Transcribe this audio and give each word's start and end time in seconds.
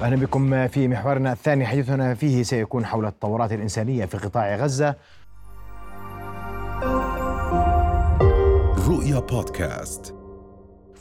أهلا 0.00 0.16
بكم 0.16 0.68
في 0.68 0.88
محورنا 0.88 1.32
الثاني. 1.32 1.66
حديثنا 1.66 2.14
فيه 2.14 2.42
سيكون 2.42 2.86
حول 2.86 3.06
التطورات 3.06 3.52
الإنسانية 3.52 4.04
في 4.04 4.18
قطاع 4.18 4.56
غزة. 4.56 4.94
رؤيا 8.88 9.20
بودكاست. 9.20 10.14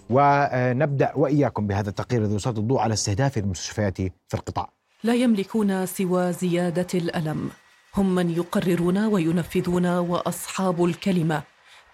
ونبدأ 0.10 1.12
وإياكم 1.16 1.68
بهذا 1.68 1.90
التقرير 1.90 2.22
الذي 2.22 2.36
يسلط 2.36 2.58
الضوء 2.58 2.80
على 2.80 2.94
استهداف 2.94 3.38
المستشفيات 3.38 3.98
في 3.98 4.34
القطاع. 4.34 4.70
لا 5.04 5.14
يملكون 5.14 5.86
سوى 5.86 6.34
زيادة 6.34 6.88
الألم، 6.94 7.50
هم 7.96 8.16
من 8.16 8.30
يقررون 8.30 8.98
وينفذون 8.98 9.86
وأصحاب 9.86 10.84
الكلمة. 10.86 11.44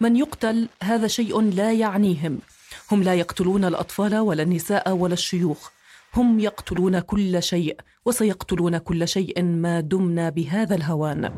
من 0.01 0.15
يقتل 0.15 0.69
هذا 0.83 1.07
شيء 1.07 1.41
لا 1.41 1.73
يعنيهم، 1.73 2.39
هم 2.91 3.03
لا 3.03 3.13
يقتلون 3.13 3.65
الأطفال 3.65 4.17
ولا 4.17 4.43
النساء 4.43 4.91
ولا 4.91 5.13
الشيوخ، 5.13 5.69
هم 6.15 6.39
يقتلون 6.39 6.99
كل 6.99 7.43
شيء 7.43 7.77
وسيقتلون 8.05 8.77
كل 8.77 9.07
شيء 9.07 9.43
ما 9.43 9.79
دمنا 9.79 10.29
بهذا 10.29 10.75
الهوان. 10.75 11.31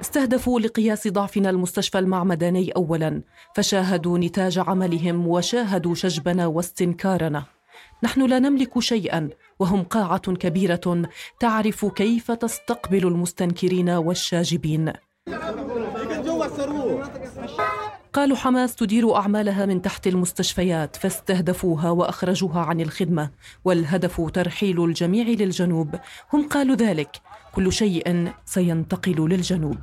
استهدفوا 0.00 0.60
لقياس 0.60 1.08
ضعفنا 1.08 1.50
المستشفى 1.50 1.98
المعمداني 1.98 2.70
اولا. 2.70 3.22
فشاهدوا 3.56 4.18
نتاج 4.18 4.58
عملهم 4.58 5.26
وشاهدوا 5.26 5.94
شجبنا 5.94 6.46
واستنكارنا. 6.46 7.44
نحن 8.02 8.26
لا 8.26 8.38
نملك 8.38 8.78
شيئا 8.78 9.30
وهم 9.58 9.82
قاعة 9.82 10.18
كبيرة 10.18 11.02
تعرف 11.40 11.84
كيف 11.86 12.30
تستقبل 12.30 13.06
المستنكرين 13.06 13.90
والشاجبين. 13.90 14.92
قالوا 18.12 18.36
حماس 18.36 18.76
تدير 18.76 19.16
أعمالها 19.16 19.66
من 19.66 19.82
تحت 19.82 20.06
المستشفيات 20.06 20.96
فاستهدفوها 20.96 21.90
وأخرجوها 21.90 22.60
عن 22.60 22.80
الخدمة 22.80 23.30
والهدف 23.64 24.30
ترحيل 24.30 24.84
الجميع 24.84 25.26
للجنوب. 25.26 25.94
هم 26.32 26.48
قالوا 26.48 26.76
ذلك 26.76 27.20
كل 27.54 27.72
شيء 27.72 28.32
سينتقل 28.44 29.28
للجنوب. 29.28 29.76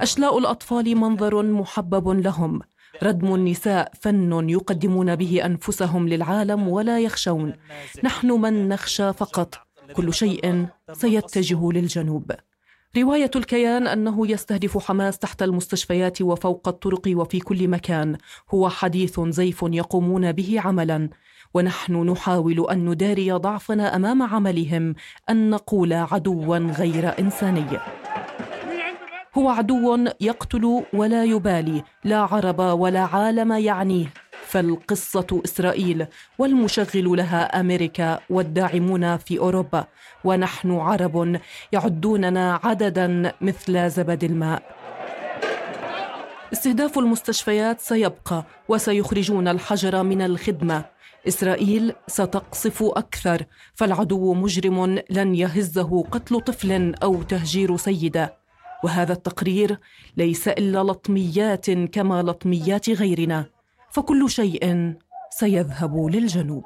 أشلاء 0.00 0.38
الأطفال 0.38 0.96
منظر 0.96 1.42
محبب 1.42 2.08
لهم. 2.08 2.60
ردم 3.02 3.34
النساء 3.34 3.92
فن 4.00 4.48
يقدمون 4.48 5.16
به 5.16 5.44
أنفسهم 5.44 6.08
للعالم 6.08 6.68
ولا 6.68 7.00
يخشون. 7.00 7.52
نحن 8.04 8.30
من 8.30 8.68
نخشى 8.68 9.12
فقط. 9.12 9.54
كل 9.92 10.14
شيء 10.14 10.66
سيتجه 10.92 11.72
للجنوب. 11.72 12.32
رواية 12.96 13.30
الكيان 13.36 13.86
أنه 13.86 14.30
يستهدف 14.30 14.78
حماس 14.78 15.18
تحت 15.18 15.42
المستشفيات 15.42 16.22
وفوق 16.22 16.68
الطرق 16.68 17.02
وفي 17.08 17.40
كل 17.40 17.68
مكان. 17.68 18.16
هو 18.54 18.68
حديث 18.68 19.20
زيف 19.20 19.62
يقومون 19.62 20.32
به 20.32 20.60
عملا. 20.64 21.08
ونحن 21.54 22.10
نحاول 22.10 22.66
أن 22.70 22.88
نداري 22.90 23.32
ضعفنا 23.32 23.96
أمام 23.96 24.22
عملهم 24.22 24.94
أن 25.30 25.50
نقول 25.50 25.92
عدوا 25.92 26.58
غير 26.58 27.18
إنساني. 27.18 27.78
هو 29.38 29.48
عدو 29.48 30.06
يقتل 30.20 30.84
ولا 30.92 31.24
يبالي. 31.24 31.82
لا 32.04 32.18
عرب 32.18 32.58
ولا 32.58 33.00
عالم 33.00 33.52
يعنيه. 33.52 34.06
فالقصة 34.48 35.42
إسرائيل 35.44 36.06
والمشغل 36.38 37.16
لها 37.16 37.60
أمريكا 37.60 38.20
والداعمون 38.30 39.16
في 39.16 39.38
أوروبا 39.38 39.84
ونحن 40.24 40.70
عرب 40.72 41.40
يعدوننا 41.72 42.60
عددا 42.64 43.32
مثل 43.40 43.90
زبد 43.90 44.24
الماء. 44.24 44.62
استهداف 46.52 46.98
المستشفيات 46.98 47.80
سيبقى 47.80 48.44
وسيخرجون 48.68 49.48
الحجر 49.48 50.02
من 50.02 50.22
الخدمة. 50.22 50.84
إسرائيل 51.28 51.92
ستقصف 52.06 52.82
أكثر 52.82 53.44
فالعدو 53.74 54.34
مجرم 54.34 54.98
لن 55.10 55.34
يهزه 55.34 56.04
قتل 56.10 56.40
طفل 56.40 56.94
أو 57.02 57.22
تهجير 57.22 57.76
سيدة. 57.76 58.34
وهذا 58.84 59.12
التقرير 59.12 59.78
ليس 60.16 60.48
إلا 60.48 60.82
لطميات 60.82 61.70
كما 61.70 62.22
لطميات 62.22 62.90
غيرنا. 62.90 63.57
فكل 63.90 64.30
شيء 64.30 64.94
سيذهب 65.30 65.96
للجنوب. 65.96 66.64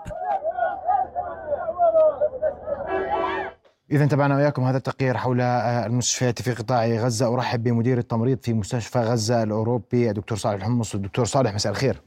إذا 3.91 4.06
تابعنا 4.06 4.37
وياكم 4.37 4.65
هذا 4.65 4.77
التقرير 4.77 5.16
حول 5.16 5.41
المستشفيات 5.41 6.43
في 6.43 6.53
قطاع 6.53 6.87
غزة. 6.87 7.34
أرحب 7.34 7.62
بمدير 7.62 7.99
التمريض 7.99 8.38
في 8.43 8.53
مستشفى 8.53 8.99
غزة 8.99 9.43
الأوروبي 9.43 10.10
الدكتور 10.10 10.38
صالح 10.38 10.55
الحمص 10.55 10.94
الدكتور 10.94 11.25
صالح 11.25 11.55
مساء 11.55 11.72
الخير. 11.72 12.03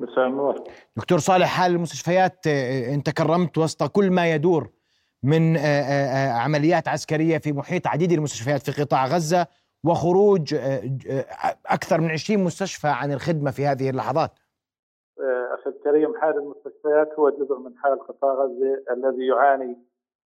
مساء 0.00 0.26
النور. 0.26 0.64
دكتور 0.96 1.18
صالح 1.18 1.48
حال 1.48 1.72
المستشفيات 1.72 2.46
أنت 2.46 3.10
كرمت 3.10 3.58
وسط 3.58 3.82
كل 3.82 4.10
ما 4.10 4.32
يدور 4.32 4.70
من 5.22 5.56
عمليات 6.28 6.88
عسكرية 6.88 7.38
في 7.38 7.52
محيط 7.52 7.86
عديد 7.86 8.12
المستشفيات 8.12 8.70
في 8.70 8.82
قطاع 8.82 9.06
غزة 9.06 9.46
وخروج 9.84 10.54
أكثر 11.66 12.00
من 12.00 12.10
20 12.10 12.44
مستشفى 12.44 12.88
عن 12.88 13.12
الخدمة 13.12 13.50
في 13.50 13.66
هذه 13.66 13.90
اللحظات. 13.90 14.38
الكريم 15.86 16.14
حال 16.14 16.38
المستشفيات 16.38 17.18
هو 17.18 17.30
جزء 17.30 17.58
من 17.58 17.76
حال 17.76 17.98
قطاع 17.98 18.34
غزة 18.34 18.84
الذي 18.90 19.26
يعاني 19.26 19.78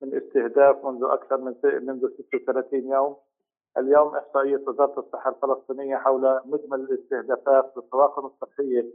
من 0.02 0.14
استهداف 0.14 0.84
منذ 0.84 1.04
أكثر 1.04 1.36
من 1.36 1.54
منذ 1.86 2.08
36 2.32 2.92
يوم. 2.92 3.16
اليوم 3.78 4.16
إحصائية 4.16 4.62
وزارة 4.66 5.00
الصحة 5.00 5.30
الفلسطينية 5.30 5.96
حول 5.96 6.40
مجمل 6.44 6.80
الاستهدافات 6.80 7.72
بالطواقم 7.76 8.26
الصحية 8.26 8.86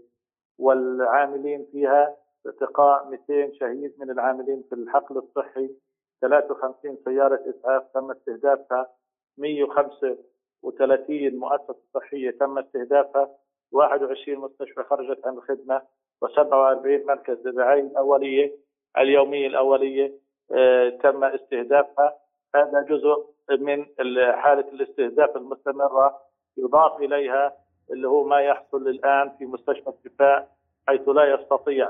والعاملين 0.60 1.66
فيها. 1.72 2.16
ارتقاء 2.46 3.10
200 3.10 3.54
شهيد 3.54 3.94
من 3.98 4.12
العاملين 4.12 4.64
في 4.70 4.76
الحقل 4.76 5.18
الصحي. 5.18 5.70
53 6.22 6.98
سيارة 7.06 7.40
إسعاف 7.50 7.84
تم 7.94 8.12
استهدافها. 8.12 8.88
135 9.38 11.36
مؤسسة 11.36 11.76
صحية 11.94 12.32
تم 12.32 12.58
استهدافها. 12.58 13.30
21 13.72 14.38
مستشفى 14.40 14.84
خرجت 14.84 15.28
عن 15.28 15.34
الخدمة. 15.34 15.82
و47 16.24 17.08
مركز 17.08 17.48
للرعاية 17.48 17.82
الأولية 17.82 18.52
اليومية 18.98 19.48
الأولية 19.48 20.12
آه، 20.52 20.90
تم 20.90 21.24
استهدافها. 21.24 22.14
هذا 22.56 22.82
جزء 22.82 23.26
من 23.60 23.86
حالة 24.32 24.68
الاستهداف 24.74 25.38
المستمرة 25.38 26.20
يضاف 26.58 27.00
إليها 27.00 27.54
اللي 27.92 28.08
هو 28.08 28.24
ما 28.24 28.42
يحصل 28.42 28.88
الآن 28.88 29.30
في 29.38 29.46
مستشفى 29.46 29.90
الشفاء 29.90 30.48
حيث 30.88 31.10
لا 31.10 31.34
يستطيع 31.34 31.90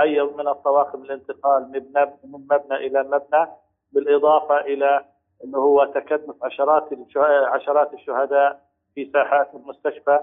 أي 0.00 0.22
من 0.22 0.48
الطواقم 0.48 1.02
الانتقال 1.02 1.70
من 1.72 1.84
مبنى 2.24 2.76
إلى 2.76 3.02
مبنى 3.02 3.46
بالإضافة 3.92 4.60
إلى 4.60 5.04
أنه 5.44 5.58
هو 5.58 5.84
تكدس 5.84 6.34
عشرات 6.42 6.88
عشرات 7.46 7.94
الشهداء 7.94 8.60
في 8.94 9.10
ساحات 9.12 9.54
المستشفى. 9.54 10.20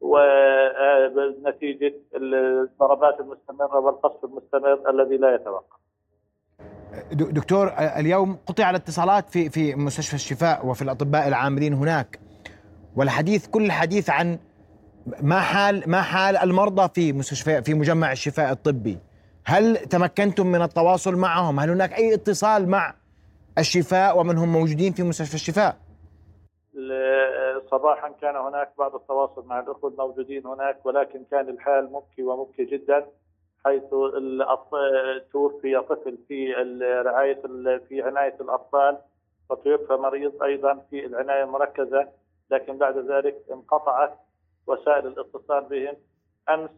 ونتيجة 0.00 1.94
الضربات 2.14 3.20
المستمرة 3.20 3.78
والقصف 3.78 4.24
المستمر 4.24 4.90
الذي 4.90 5.16
لا 5.16 5.34
يتوقف. 5.34 5.78
دكتور 7.12 7.68
اليوم 7.78 8.38
قطع 8.46 8.70
الاتصالات 8.70 9.30
في 9.30 9.50
في 9.50 9.74
مستشفى 9.74 10.14
الشفاء 10.14 10.66
وفي 10.66 10.82
الأطباء 10.82 11.28
العاملين 11.28 11.74
هناك 11.74 12.20
والحديث 12.96 13.46
كل 13.46 13.64
الحديث 13.64 14.10
عن 14.10 14.38
ما 15.22 15.40
حال 15.40 15.82
ما 15.86 16.02
حال 16.02 16.36
المرضى 16.36 16.88
في 16.94 17.12
مستشفى 17.12 17.62
في 17.62 17.74
مجمع 17.74 18.12
الشفاء 18.12 18.52
الطبي. 18.52 18.98
هل 19.44 19.76
تمكنتم 19.76 20.46
من 20.46 20.62
التواصل 20.62 21.16
معهم؟ 21.16 21.60
هل 21.60 21.70
هناك 21.70 21.92
أي 21.92 22.14
اتصال 22.14 22.68
مع 22.68 22.94
الشفاء 23.58 24.18
ومن 24.18 24.38
هم 24.38 24.52
موجودين 24.52 24.92
في 24.92 25.02
مستشفى 25.02 25.34
الشفاء؟ 25.34 25.76
صباحا 27.70 28.08
كان 28.08 28.36
هناك 28.36 28.72
بعض 28.78 28.94
التواصل 28.94 29.46
مع 29.46 29.60
الأخوة 29.60 29.90
الموجودين 29.90 30.46
هناك 30.46 30.86
ولكن 30.86 31.24
كان 31.30 31.48
الحال 31.48 31.92
مبكي 31.92 32.22
ومبكي 32.22 32.64
جدا 32.64 33.06
حيث 33.64 33.82
توفي 35.32 35.80
طفل 35.80 36.18
في 36.28 36.52
رعاية 37.06 37.42
في 37.88 38.02
عناية 38.02 38.36
الأطفال 38.40 38.98
وتوفى 39.50 39.92
مريض 39.92 40.42
أيضا 40.42 40.74
في 40.90 41.06
العناية 41.06 41.44
المركزة 41.44 42.08
لكن 42.50 42.78
بعد 42.78 42.98
ذلك 42.98 43.36
انقطعت 43.52 44.18
وسائل 44.66 45.06
الاتصال 45.06 45.64
بهم. 45.64 45.96
أمس 46.48 46.70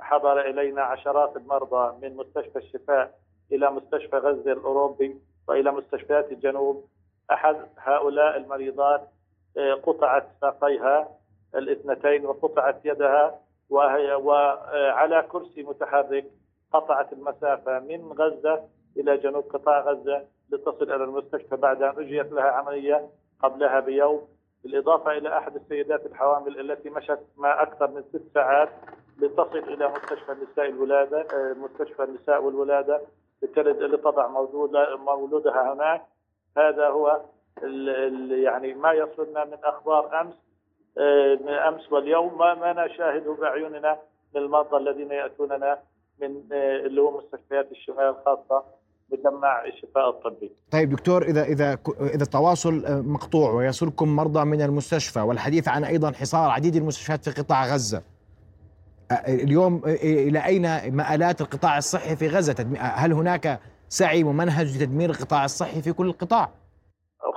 حضر 0.00 0.40
إلينا 0.40 0.82
عشرات 0.82 1.36
المرضى 1.36 2.06
من 2.06 2.16
مستشفى 2.16 2.58
الشفاء 2.58 3.18
إلى 3.52 3.70
مستشفى 3.70 4.16
غزة 4.16 4.52
الأوروبي 4.52 5.20
وإلى 5.48 5.72
مستشفيات 5.72 6.32
الجنوب. 6.32 6.88
أحد 7.30 7.56
هؤلاء 7.78 8.36
المريضات 8.36 9.08
قطعت 9.56 10.26
ساقيها 10.40 11.08
الاثنتين 11.54 12.26
وقطعت 12.26 12.80
يدها 12.84 13.40
وهي 13.70 14.14
وعلى 14.14 15.22
كرسي 15.28 15.62
متحرك 15.62 16.24
قطعت 16.72 17.12
المسافة 17.12 17.78
من 17.78 18.12
غزة 18.12 18.64
إلى 18.96 19.16
جنوب 19.16 19.44
قطاع 19.44 19.80
غزة 19.80 20.24
لتصل 20.50 20.92
إلى 20.92 21.04
المستشفى 21.04 21.56
بعد 21.56 21.82
أن 21.82 21.90
أجريت 21.90 22.32
لها 22.32 22.50
عملية 22.50 23.08
قبلها 23.42 23.80
بيوم 23.80 24.28
بالإضافة 24.64 25.12
إلى 25.12 25.38
أحد 25.38 25.56
السيدات 25.56 26.06
الحوامل 26.06 26.60
التي 26.60 26.90
مشت 26.90 27.20
ما 27.36 27.62
أكثر 27.62 27.90
من 27.90 28.02
ست 28.02 28.22
ساعات 28.34 28.68
لتصل 29.18 29.58
إلى 29.58 29.88
مستشفى 29.88 30.32
النساء 30.32 30.68
الولادة 30.68 31.20
آه، 31.20 31.52
مستشفى 31.52 32.04
النساء 32.04 32.42
والولادة 32.42 33.00
لتلد 33.42 33.82
لتضع 33.82 34.28
مولودها 34.96 35.72
هناك 35.72 36.02
هذا 36.56 36.88
هو 36.88 37.20
يعني 38.44 38.74
ما 38.74 38.92
يصلنا 38.92 39.44
من 39.44 39.58
أخبار 39.64 40.20
أمس 40.20 40.34
آه، 40.98 41.68
أمس 41.68 41.92
واليوم 41.92 42.38
ما, 42.38 42.86
نشاهده 42.86 43.32
بأعيننا 43.40 43.98
من 44.34 44.42
المرضى 44.42 44.76
الذين 44.76 45.10
يأتوننا 45.10 45.78
من 46.22 46.28
آه، 46.52 46.86
اللي 46.86 47.00
هو 47.00 47.18
مستشفيات 47.18 47.72
الشمال 47.72 48.04
الخاصة 48.04 48.64
بجمع 49.10 49.64
الشفاء 49.64 50.10
الطبي. 50.10 50.52
طيب 50.70 50.90
دكتور 50.90 51.22
إذا 51.22 51.42
إذا 51.42 51.78
إذا 52.00 52.22
التواصل 52.22 52.84
آه، 52.84 53.00
مقطوع 53.00 53.52
ويصلكم 53.52 54.16
مرضى 54.16 54.44
من 54.44 54.62
المستشفى 54.62 55.20
والحديث 55.20 55.68
عن 55.68 55.84
أيضا 55.84 56.12
حصار 56.12 56.50
عديد 56.50 56.76
المستشفيات 56.76 57.28
في 57.28 57.42
قطاع 57.42 57.74
غزة. 57.74 58.02
اليوم 59.28 59.82
إلى 59.86 60.44
أين 60.44 60.62
مآلات 60.96 61.40
القطاع 61.40 61.78
الصحي 61.78 62.16
في 62.16 62.28
غزة؟ 62.28 62.66
هل 62.78 63.12
هناك 63.12 63.60
سعي 63.88 64.24
ممنهج 64.24 64.76
لتدمير 64.76 65.10
القطاع 65.10 65.44
الصحي 65.44 65.82
في 65.82 65.92
كل 65.92 66.06
القطاع؟ 66.06 66.50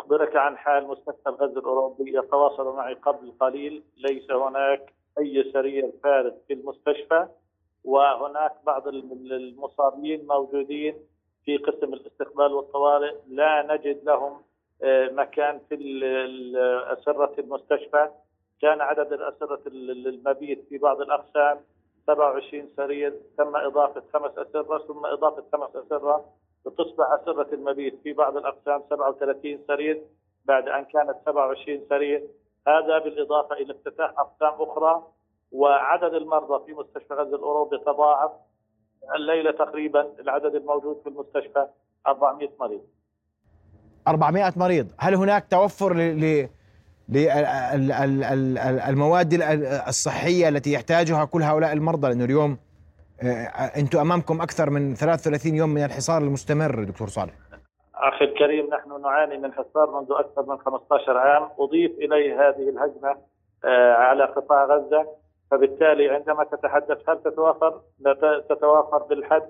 أخبرك 0.07 0.35
عن 0.35 0.57
حال 0.57 0.87
مستشفى 0.87 1.29
الغزة 1.29 1.59
الأوروبي 1.59 2.17
يتواصل 2.17 2.75
معي 2.75 2.93
قبل 2.93 3.33
قليل. 3.39 3.83
ليس 3.97 4.31
هناك 4.31 4.93
أي 5.19 5.51
سرير 5.53 5.91
فارغ 6.03 6.31
في 6.47 6.53
المستشفى 6.53 7.27
وهناك 7.83 8.51
بعض 8.65 8.87
المصابين 8.87 10.27
موجودين 10.27 10.95
في 11.45 11.57
قسم 11.57 11.93
الاستقبال 11.93 12.53
والطوارئ. 12.53 13.15
لا 13.27 13.67
نجد 13.73 14.03
لهم 14.03 14.41
آه، 14.83 15.09
مكان 15.09 15.59
في 15.69 15.75
أسرة 16.87 17.33
المستشفى. 17.39 18.09
كان 18.61 18.81
عدد 18.81 19.13
الأسرة 19.13 19.61
المبيت 19.67 20.65
في 20.69 20.77
بعض 20.77 21.01
الأقسام 21.01 21.59
27 22.07 22.69
سرير. 22.77 23.13
تم 23.37 23.55
إضافة 23.55 24.03
خمس 24.13 24.37
أسرة 24.37 24.77
ثم 24.77 25.05
إضافة 25.05 25.43
خمس 25.53 25.75
أسرة 25.75 26.25
لتصبح 26.67 27.05
أسرة 27.21 27.47
المبيت 27.53 27.99
في 28.03 28.13
بعض 28.13 28.37
الأقسام 28.37 28.83
37 28.89 29.59
سرير 29.67 30.01
بعد 30.45 30.67
أن 30.67 30.85
كانت 30.85 31.15
27 31.25 31.81
سرير. 31.89 32.23
هذا 32.67 32.99
بالإضافة 32.99 33.55
إلى 33.55 33.73
افتتاح 33.73 34.13
أقسام 34.17 34.61
أخرى 34.69 35.03
وعدد 35.51 36.13
المرضى 36.13 36.65
في 36.65 36.73
مستشفى 36.73 37.13
غزة 37.13 37.35
الأوروبي 37.35 37.77
تضاعف. 37.77 38.31
الليلة 39.15 39.51
تقريبا 39.51 40.07
العدد 40.19 40.55
الموجود 40.55 41.01
في 41.03 41.09
المستشفى 41.09 41.67
400 42.07 42.49
مريض. 42.59 42.81
400 44.07 44.53
مريض. 44.55 44.87
هل 44.97 45.15
هناك 45.15 45.47
توفر 45.51 45.93
ل 45.93 46.49
للمواد 48.87 49.33
الصحية 49.87 50.49
التي 50.49 50.73
يحتاجها 50.73 51.25
كل 51.25 51.43
هؤلاء 51.43 51.73
المرضى؟ 51.73 52.07
لأنه 52.07 52.25
اليوم 52.25 52.57
أنتم 53.77 53.99
امامكم 53.99 54.41
أكثر 54.41 54.69
من 54.69 54.93
33 54.93 55.55
يوم 55.55 55.69
من 55.69 55.83
الحصار 55.83 56.21
المستمر 56.21 56.83
دكتور 56.83 57.07
صالح. 57.07 57.33
أخي 57.95 58.25
الكريم 58.25 58.69
نحن 58.69 59.01
نعاني 59.01 59.37
من 59.37 59.53
حصار 59.53 59.91
منذ 59.91 60.11
أكثر 60.11 60.45
من 60.45 60.57
15 60.57 61.17
عام. 61.17 61.49
أضيف 61.59 61.91
إليه 61.91 62.49
هذه 62.49 62.69
الهجمة 62.69 63.17
آه، 63.65 63.93
على 63.93 64.23
قطاع 64.23 64.65
غزة. 64.65 65.07
فبالتالي 65.51 66.09
عندما 66.09 66.43
تتحدث 66.43 67.09
هل 67.09 67.21
تتوافر؟ 67.23 67.81
تتوافر 68.49 68.97
بالحد 68.97 69.49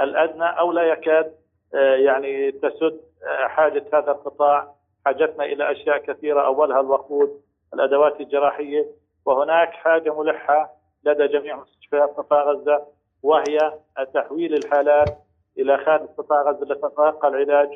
الأدنى 0.00 0.44
أو 0.44 0.72
لا 0.72 0.82
يكاد 0.82 1.34
آه، 1.74 1.94
يعني 1.94 2.52
تسد 2.52 3.00
حاجة 3.46 3.84
هذا 3.94 4.10
القطاع. 4.10 4.74
حاجتنا 5.06 5.44
إلى 5.44 5.72
أشياء 5.72 5.98
كثيرة 5.98 6.46
أولها 6.46 6.80
الوقود 6.80 7.40
الأدوات 7.74 8.20
الجراحية. 8.20 8.86
وهناك 9.24 9.68
حاجة 9.68 10.18
ملحة 10.20 10.70
لدى 11.04 11.26
جميع 11.26 11.56
مستشفيات 11.56 12.08
قطاع 12.08 12.42
غزة. 12.42 12.99
وهي 13.22 13.58
تحويل 14.14 14.54
الحالات 14.54 15.18
إلى 15.58 15.78
خارج 15.86 16.08
قطاع 16.18 16.42
غزة 16.42 16.64
لتتلقى 16.64 17.28
العلاج 17.28 17.68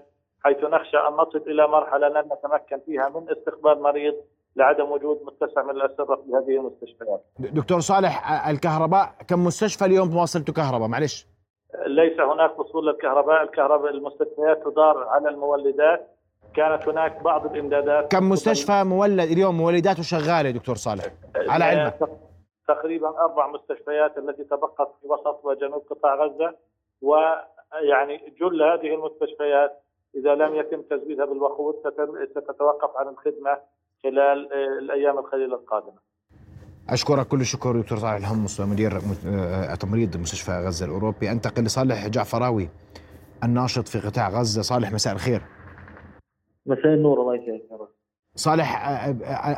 حيث 0.45 0.57
نخشى 0.65 0.97
أن 0.97 1.13
نصل 1.13 1.43
إلى 1.47 1.69
مرحلة 1.69 2.09
لن 2.09 2.25
نتمكن 2.33 2.81
فيها 2.87 3.09
من 3.09 3.31
استقبال 3.31 3.83
مريض 3.83 4.15
لعدم 4.57 4.91
وجود 4.91 5.21
متسع 5.23 5.63
من 5.63 5.71
الاسره 5.71 6.17
في 6.17 6.33
هذه 6.35 6.61
المستشفيات. 6.61 7.25
دكتور 7.39 7.81
صالح 7.81 8.47
الكهرباء 8.49 9.15
كم 9.29 9.45
مستشفى 9.45 9.85
اليوم 9.85 10.17
واصلته 10.17 10.53
كهرباء 10.53 10.89
معلش؟ 10.89 11.27
ليس 11.87 12.21
هناك 12.21 12.59
وصول 12.59 12.87
للكهرباء، 12.87 13.43
الكهرباء 13.43 13.91
المستشفيات 13.91 14.63
تدار 14.65 15.09
على 15.09 15.29
المولدات. 15.29 16.11
كانت 16.55 16.89
هناك 16.89 17.23
بعض 17.23 17.47
الإمدادات. 17.47 18.13
كم 18.13 18.29
مستشفى 18.29 18.85
مولد 18.85 19.21
اليوم 19.21 19.57
مولداته 19.57 20.03
شغالة 20.03 20.51
دكتور 20.51 20.75
صالح؟ 20.75 21.05
على 21.37 21.65
علمك. 21.65 21.95
تقريبا 22.69 23.09
أربع 23.09 23.47
مستشفيات 23.53 24.19
التي 24.19 24.45
تبقت 24.45 24.89
في 25.01 25.09
وسط 25.09 25.45
وجنوب 25.45 25.83
قطاع 25.91 26.15
غزة 26.15 26.57
ويعني 27.03 28.35
جل 28.41 28.63
هذه 28.63 28.95
المستشفيات 28.95 29.83
إذا 30.15 30.35
لم 30.35 30.55
يتم 30.55 30.83
تزويدها 30.83 31.25
بالوقود 31.27 31.75
ستتوقف 32.31 32.97
عن 32.97 33.09
الخدمة 33.09 33.59
خلال 34.03 34.53
آه، 34.53 34.79
الأيام 34.79 35.19
القليلة 35.19 35.55
القادمة. 35.55 35.99
أشكرك 36.91 37.29
كل 37.29 37.41
الشكر 37.41 37.81
دكتور 37.81 37.99
صالح 37.99 38.15
الحمص 38.15 38.61
مدير 38.61 38.93
آه، 38.93 39.75
تمريض 39.75 40.17
مستشفى 40.17 40.51
غزة 40.67 40.87
الأوروبي 40.87 41.31
أنتقل 41.31 41.63
لصالح 41.63 42.09
جعفراوي 42.09 42.69
الناشط 43.45 43.89
في 43.89 43.99
قطاع 44.09 44.29
غزة 44.29 44.63
صالح 44.63 44.93
مساء 44.93 45.13
الخير. 45.15 45.43
مساء 46.67 46.95
النور 46.95 47.21
الله 47.21 47.35
يسعدك 47.35 47.89
صالح 48.37 49.05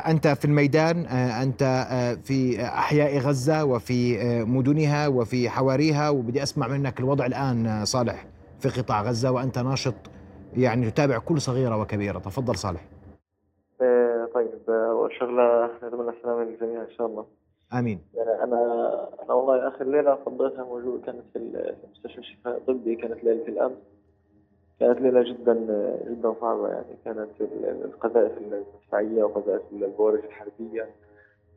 أنت 0.07 0.27
في 0.27 0.45
الميدان 0.45 1.05
أنت 1.43 1.63
في 2.23 2.61
أحياء 2.63 3.17
غزة 3.17 3.65
وفي 3.65 4.17
مدنها 4.47 5.07
وفي 5.07 5.49
حواريها 5.49 6.09
وبدي 6.09 6.43
أسمع 6.43 6.67
منك 6.67 6.99
الوضع 6.99 7.25
الآن 7.25 7.85
صالح 7.85 8.25
في 8.59 8.69
قطاع 8.69 9.01
غزة 9.01 9.31
وأنت 9.31 9.59
ناشط 9.59 9.93
يعني 10.57 10.91
تتابع 10.91 11.17
كل 11.17 11.41
صغيرة 11.41 11.81
وكبيرة. 11.81 12.19
تفضل 12.19 12.55
صالح. 12.55 12.85
طيب 14.33 14.69
أول 14.69 15.11
شغلة 15.19 15.65
نتمنى 15.83 16.09
السلامه 16.09 16.43
للجميع 16.43 16.81
إن 16.81 16.91
شاء 16.97 17.07
الله. 17.07 17.25
آمين. 17.73 17.99
يعني 18.13 18.43
أنا 18.43 18.57
أنا 19.23 19.33
والله 19.33 19.67
آخر 19.67 19.85
ليلة 19.85 20.13
قضيتها 20.13 20.63
موجود 20.63 21.01
كانت 21.05 21.23
في 21.33 21.73
مستشفى 21.91 22.19
الشفاء 22.19 22.57
الطبي 22.57 22.95
كانت 22.95 23.23
ليلة 23.23 23.47
الأمس. 23.47 23.77
كانت 24.79 25.01
ليلة 25.01 25.21
جدا 25.21 25.53
جدا 26.09 26.33
صعبة 26.41 26.67
يعني. 26.67 26.97
كانت 27.05 27.29
القذائف 27.85 28.31
المدفعية 28.37 29.23
وقذائف 29.23 29.61
البوارج 29.71 30.23
الحربية 30.23 30.89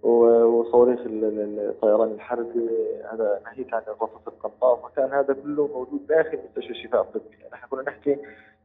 وصواريخ 0.02 1.00
الطيران 1.06 2.10
الحربي. 2.10 2.68
هذا 3.12 3.40
ناهيك 3.44 3.74
عن 3.74 3.82
القصف 3.88 4.28
القنطاس 4.28 4.84
وكان 4.84 5.10
هذا 5.10 5.34
كله 5.34 5.66
موجود 5.66 6.06
داخل 6.06 6.38
مستشفى 6.48 6.70
الشفاء 6.70 7.00
الطبي. 7.00 7.36
يعني 7.40 7.54
إحنا 7.54 7.68
كنا 7.68 7.82
نحكي 7.82 8.16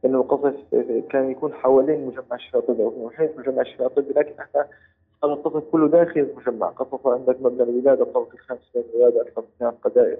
انه 0.05 0.21
القصف 0.21 0.55
كان 1.09 1.31
يكون 1.31 1.53
حوالين 1.53 2.05
مجمع 2.05 2.35
الشفاء 2.35 2.61
الطبي 2.61 2.83
أو 2.83 3.05
محيط 3.05 3.37
مجمع 3.37 3.61
الشفاء 3.61 3.87
الطبي 3.87 4.13
لكن 4.13 4.33
إحنا 4.39 4.67
القصف 5.23 5.63
كله 5.71 5.87
داخل 5.87 6.19
المجمع. 6.19 6.67
قصف 6.67 7.07
عندك 7.07 7.41
مبنى 7.41 7.63
الولادة 7.63 8.03
الطابق 8.03 8.33
الخامس 8.33 8.71
من 8.75 8.83
الولادة 8.93 9.21
أكثر 9.21 9.43
من 9.61 9.71
قذائف. 9.71 10.19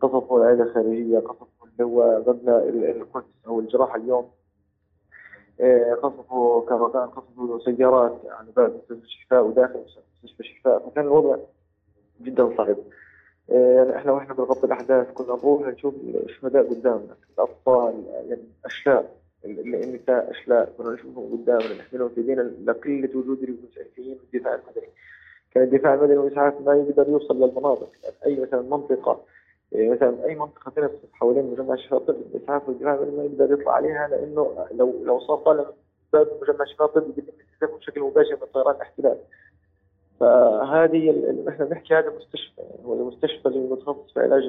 قصفوا 0.00 0.38
العيادة 0.40 0.62
الخارجية 0.64 1.18
قصفوا 1.18 1.66
اللي 1.72 1.84
هو 1.84 2.22
مبنى 2.26 2.56
القدس 2.90 3.26
أو 3.46 3.60
الجراحة 3.60 3.96
اليوم. 3.96 4.28
آه، 5.60 5.94
قصفوا 5.94 6.60
كرفان 6.68 7.08
قصفوا 7.08 7.58
سيارات 7.58 8.20
على 8.30 8.48
باب 8.56 8.74
مستشفى 8.74 9.04
الشفاء 9.04 9.44
وداخل 9.44 9.80
مستشفى 10.24 10.40
الشفاء. 10.40 10.78
فكان 10.78 11.04
الوضع 11.04 11.36
جدا 12.20 12.56
صعب. 12.56 12.76
يعني 13.48 13.96
إحنا 13.96 14.12
وإحنا 14.12 14.34
بنغطي 14.34 14.66
الأحداث 14.66 15.12
كنا 15.12 15.34
نروح 15.36 15.68
نشوف 15.68 15.94
الشهداء 16.14 16.70
قدامنا 16.70 17.16
الأطفال 17.34 18.04
يعني 18.28 18.42
اشلاء 18.64 19.16
النساء 19.44 20.30
أشلاء 20.30 20.72
كنا 20.78 20.90
نشوفهم 20.90 21.32
قدامنا 21.32 21.74
نحملهم 21.78 22.08
في 22.08 22.20
ايدينا 22.20 22.42
لقلة 22.42 23.18
وجود 23.18 23.42
المسعفين 23.42 24.18
والدفاع 24.18 24.54
المدني. 24.54 24.92
كان 25.54 25.62
الدفاع 25.62 25.94
المدني 25.94 26.16
والإسعاف 26.16 26.60
ما 26.60 26.74
يقدر 26.74 27.08
يوصل 27.08 27.34
للمناطق 27.36 27.90
يعني 28.04 28.16
أي 28.26 28.42
مثلا 28.42 28.62
منطقة 28.62 29.12
يعني 29.12 29.35
مثلا 29.74 30.24
أي 30.24 30.34
منطقة 30.34 30.70
ثانية 30.70 30.90
حوالين 31.12 31.50
مجمع 31.50 31.74
الشفاء 31.74 31.98
الطبي 31.98 32.18
الاسعاف 32.34 32.68
والدفاع 32.68 32.94
ما 32.94 33.24
يقدر 33.24 33.52
يطلع 33.52 33.72
عليها 33.72 34.08
لأنه 34.08 34.66
لو 34.72 34.94
لو 35.04 35.20
صار 35.20 35.36
طالع 35.36 35.64
باب 36.12 36.28
مجمع 36.42 36.62
الشفاء 36.64 36.86
الطبي 36.88 37.12
بيتم 37.12 37.32
استهدافه 37.54 37.78
بشكل 37.78 38.00
مباشر 38.00 38.32
من 38.32 38.46
طيران 38.54 38.74
الاحتلال. 38.74 39.16
فهذه 40.20 41.24
إحنا 41.48 41.64
بنحكي 41.64 41.94
هذا 41.94 42.12
مستشفى 42.16 42.60
يعني 42.60 42.84
هو 42.86 42.92
المستشفى 42.92 43.48
اللي 43.48 43.58
متخصص 43.58 44.12
في 44.14 44.20
علاج 44.20 44.42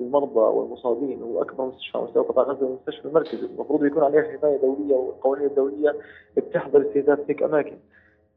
المرضى 0.00 0.40
والمصابين 0.40 1.22
هو 1.22 1.42
اكبر 1.42 1.64
مستشفى 1.64 1.98
على 1.98 2.06
مستوى 2.06 2.24
قطاع 2.24 2.44
غزة 2.44 2.66
المستشفى 2.66 3.04
المركزي. 3.08 3.46
المفروض 3.46 3.84
يكون 3.84 4.02
عليه 4.02 4.22
حماية 4.22 4.56
دولية 4.56 4.94
والقوانين 4.94 5.46
الدوليه 5.46 5.96
بتحظر 6.36 6.80
استهداف 6.88 7.18
هيك 7.28 7.42
أماكن. 7.42 7.76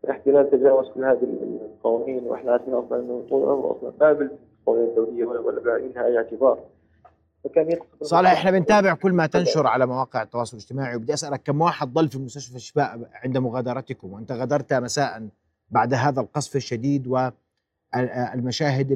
الاحتلال 0.03 0.50
تجاوز 0.50 0.89
كل 0.89 1.05
هذه 1.05 1.27
القوانين 1.75 2.24
وإحنا 2.27 2.51
عارفين 2.51 2.74
أصلا 2.74 3.00
إنه 3.00 3.25
طول 3.29 3.50
عمره 3.50 3.77
أصلا 3.77 3.91
ما 4.01 4.29
القوانين 4.59 4.89
الدوليه 4.89 5.25
ولا 5.25 5.61
بعينها 5.61 6.05
أي 6.05 6.17
اعتبار. 6.17 6.59
فكان 7.43 7.79
صالح 8.01 8.31
إحنا 8.31 8.51
بنتابع 8.51 8.93
كل 8.93 9.13
ما 9.13 9.27
تنشر 9.27 9.67
على 9.67 9.85
مواقع 9.85 10.21
التواصل 10.21 10.57
الاجتماعي 10.57 10.95
وبدي 10.95 11.13
أسألك 11.13 11.43
كم 11.43 11.61
واحد 11.61 11.93
ضل 11.93 12.09
في 12.09 12.19
مستشفى 12.19 12.55
الشفاء 12.55 13.09
عند 13.13 13.37
مغادرتكم؟ 13.37 14.13
وأنت 14.13 14.31
غادرت 14.31 14.73
مساء 14.73 15.27
بعد 15.69 15.93
هذا 15.93 16.21
القصف 16.21 16.55
الشديد 16.55 17.07
و 17.07 17.29
المشاهد 18.33 18.91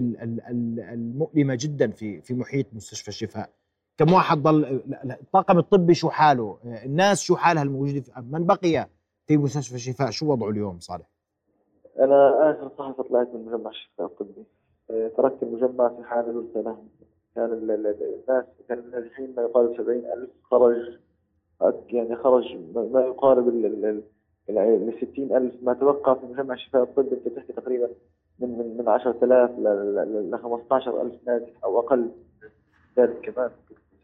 المؤلمة 0.92 1.58
جدا 1.60 1.92
في 1.92 2.22
في 2.22 2.34
محيط 2.34 2.66
مستشفى 2.74 3.08
الشفاء. 3.08 3.50
كم 3.98 4.14
واحد 4.14 4.38
ضل؟ 4.38 4.82
الطاقم 5.22 5.58
الطبي 5.58 5.94
شو 5.94 6.10
حاله؟ 6.10 6.58
الناس 6.66 7.22
شو 7.22 7.36
حالها 7.36 7.64
الموجودة 7.64 8.04
من 8.18 8.46
بقي 8.46 8.88
في 9.28 9.38
مستشفى 9.38 9.76
الشفاء؟ 9.76 10.10
شو 10.10 10.32
وضعه 10.32 10.50
اليوم 10.50 10.80
صالح؟ 10.80 11.06
أنا 12.00 12.52
آخر 12.52 12.72
صحفة 12.78 13.04
طلعت 13.04 13.28
من 13.34 13.46
مجمع 13.46 13.70
الشفاء 13.70 14.08
الطبي. 14.08 14.44
تركت 15.18 15.44
المجمع 15.44 15.90
في 15.90 16.04
حال 16.04 16.48
سنه 16.54 16.78
كان 17.36 17.54
الناس 17.54 18.46
كان 18.70 18.80
النازحين 18.80 19.34
ما 19.38 19.42
يقارب 19.44 19.78
70000 19.78 20.30
خرج. 20.44 20.98
يعني 21.90 22.16
خرج 22.16 22.58
ما 22.76 23.02
يقارب 23.02 23.48
ال 23.48 24.04
60000 25.02 25.54
ما 25.64 25.74
توقع 25.74 26.14
في 26.14 26.26
مجمع 26.26 26.54
الشفاء 26.54 26.84
الطبي 26.84 27.12
انت 27.16 27.28
تحكي 27.28 27.54
تقريبا 27.54 27.90
من 28.40 28.58
من 28.58 28.78
من 28.78 28.90
10000 28.90 29.52
ل 29.60 30.38
15000 30.44 31.28
نازح 31.28 31.64
أو 31.64 31.80
أقل. 31.80 32.10
ذلك 32.98 33.20
كمان 33.22 33.50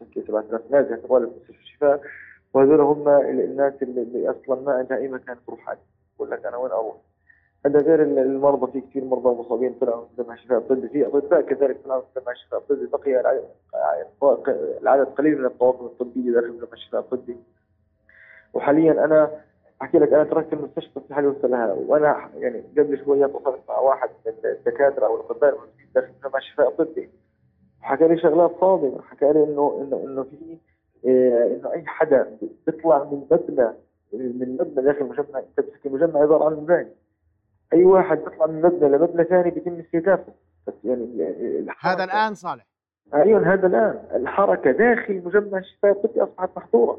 تحكي 0.00 0.22
7000 0.22 0.70
نازح 0.70 1.06
طوال 1.06 1.22
مستشفى 1.36 1.60
الشفاء. 1.62 2.00
وهذول 2.54 2.80
هم 2.80 3.08
الناس 3.08 3.82
اللي 3.82 4.30
أصلا 4.30 4.60
ما 4.60 4.72
عندها 4.72 4.98
اي 4.98 5.08
مكان 5.08 5.36
تروح 5.46 5.68
عليه 5.68 5.80
يقول 6.16 6.30
لك 6.30 6.46
أنا 6.46 6.56
وين 6.56 6.72
أروح؟ 6.72 6.96
هذا 7.66 7.78
غير 7.80 8.02
المرضى 8.02 8.72
في 8.72 8.80
كثير 8.80 9.04
مرضى 9.04 9.28
مصابين 9.40 9.74
طلعوا 9.80 10.04
مجمع 10.18 10.34
الشفاء 10.34 10.58
الطبي 10.58 10.88
في 10.88 11.06
أطباء 11.06 11.40
كذلك 11.40 11.80
طلعوا 11.84 12.02
مجمع 12.16 12.32
الشفاء 12.32 12.60
الطبي 12.60 12.86
بقي 12.86 13.20
العدد 14.82 15.06
قليل 15.06 15.38
من 15.38 15.44
الطواقم 15.46 15.86
الطبيه 15.86 16.32
داخل 16.32 16.52
مجمع 16.52 16.72
الشفاء 16.72 17.00
الطبي 17.00 17.36
وحاليا 18.54 19.04
أنا 19.04 19.30
أحكي 19.82 19.98
لك 19.98 20.12
أنا 20.12 20.24
تركت 20.24 20.52
المستشفى 20.52 21.00
حالي 21.14 21.26
وسلها 21.26 21.72
وأنا 21.72 22.30
يعني 22.36 22.64
قبل 22.78 23.04
شوية 23.04 23.24
اتصلت 23.26 23.60
مع 23.68 23.78
واحد 23.78 24.08
من 24.26 24.32
الدكاترة 24.44 25.06
أو 25.06 25.16
الأطباء 25.16 25.50
الموجودين 25.50 25.86
داخل 25.94 26.08
مجمع 26.24 26.38
الشفاء 26.38 26.68
الطبي 26.68 27.10
حكى 27.80 28.08
لي 28.08 28.18
شغلات 28.18 28.50
صادمة. 28.60 29.02
حكى 29.02 29.32
لي 29.32 29.44
انه 29.44 29.78
انه 29.82 29.96
إنه 30.04 30.22
في 30.22 30.58
إيه 31.04 31.56
إنه 31.56 31.72
أي 31.72 31.84
حدا 31.86 32.38
بيطلع 32.66 33.04
من 33.04 33.26
مبنى 33.30 33.68
من 34.12 34.56
مبنى 34.60 34.84
داخل 34.84 35.04
مجمع 35.04 35.38
انت 35.38 35.60
بتحكي 35.66 35.88
مجمع 35.88 36.20
عباره 36.20 36.44
عن 36.44 36.52
مباني 36.52 36.90
اي 37.72 37.84
واحد 37.84 38.18
بيطلع 38.18 38.46
من 38.46 38.62
مبنى 38.62 38.88
لمبنى 38.88 39.24
ثاني 39.24 39.50
بيتم 39.50 39.78
استهدافه 39.80 40.32
بس 40.66 40.74
يعني 40.84 41.34
هذا 41.80 42.04
الان 42.04 42.34
صالح 42.34 42.66
أيوه 43.14 43.54
هذا 43.54 43.66
الان 43.66 44.00
الحركه 44.14 44.70
داخل 44.70 45.22
مجمع 45.24 45.58
الشفاء 45.58 45.92
الطبي 45.92 46.22
اصبحت 46.22 46.50
محظوره 46.56 46.98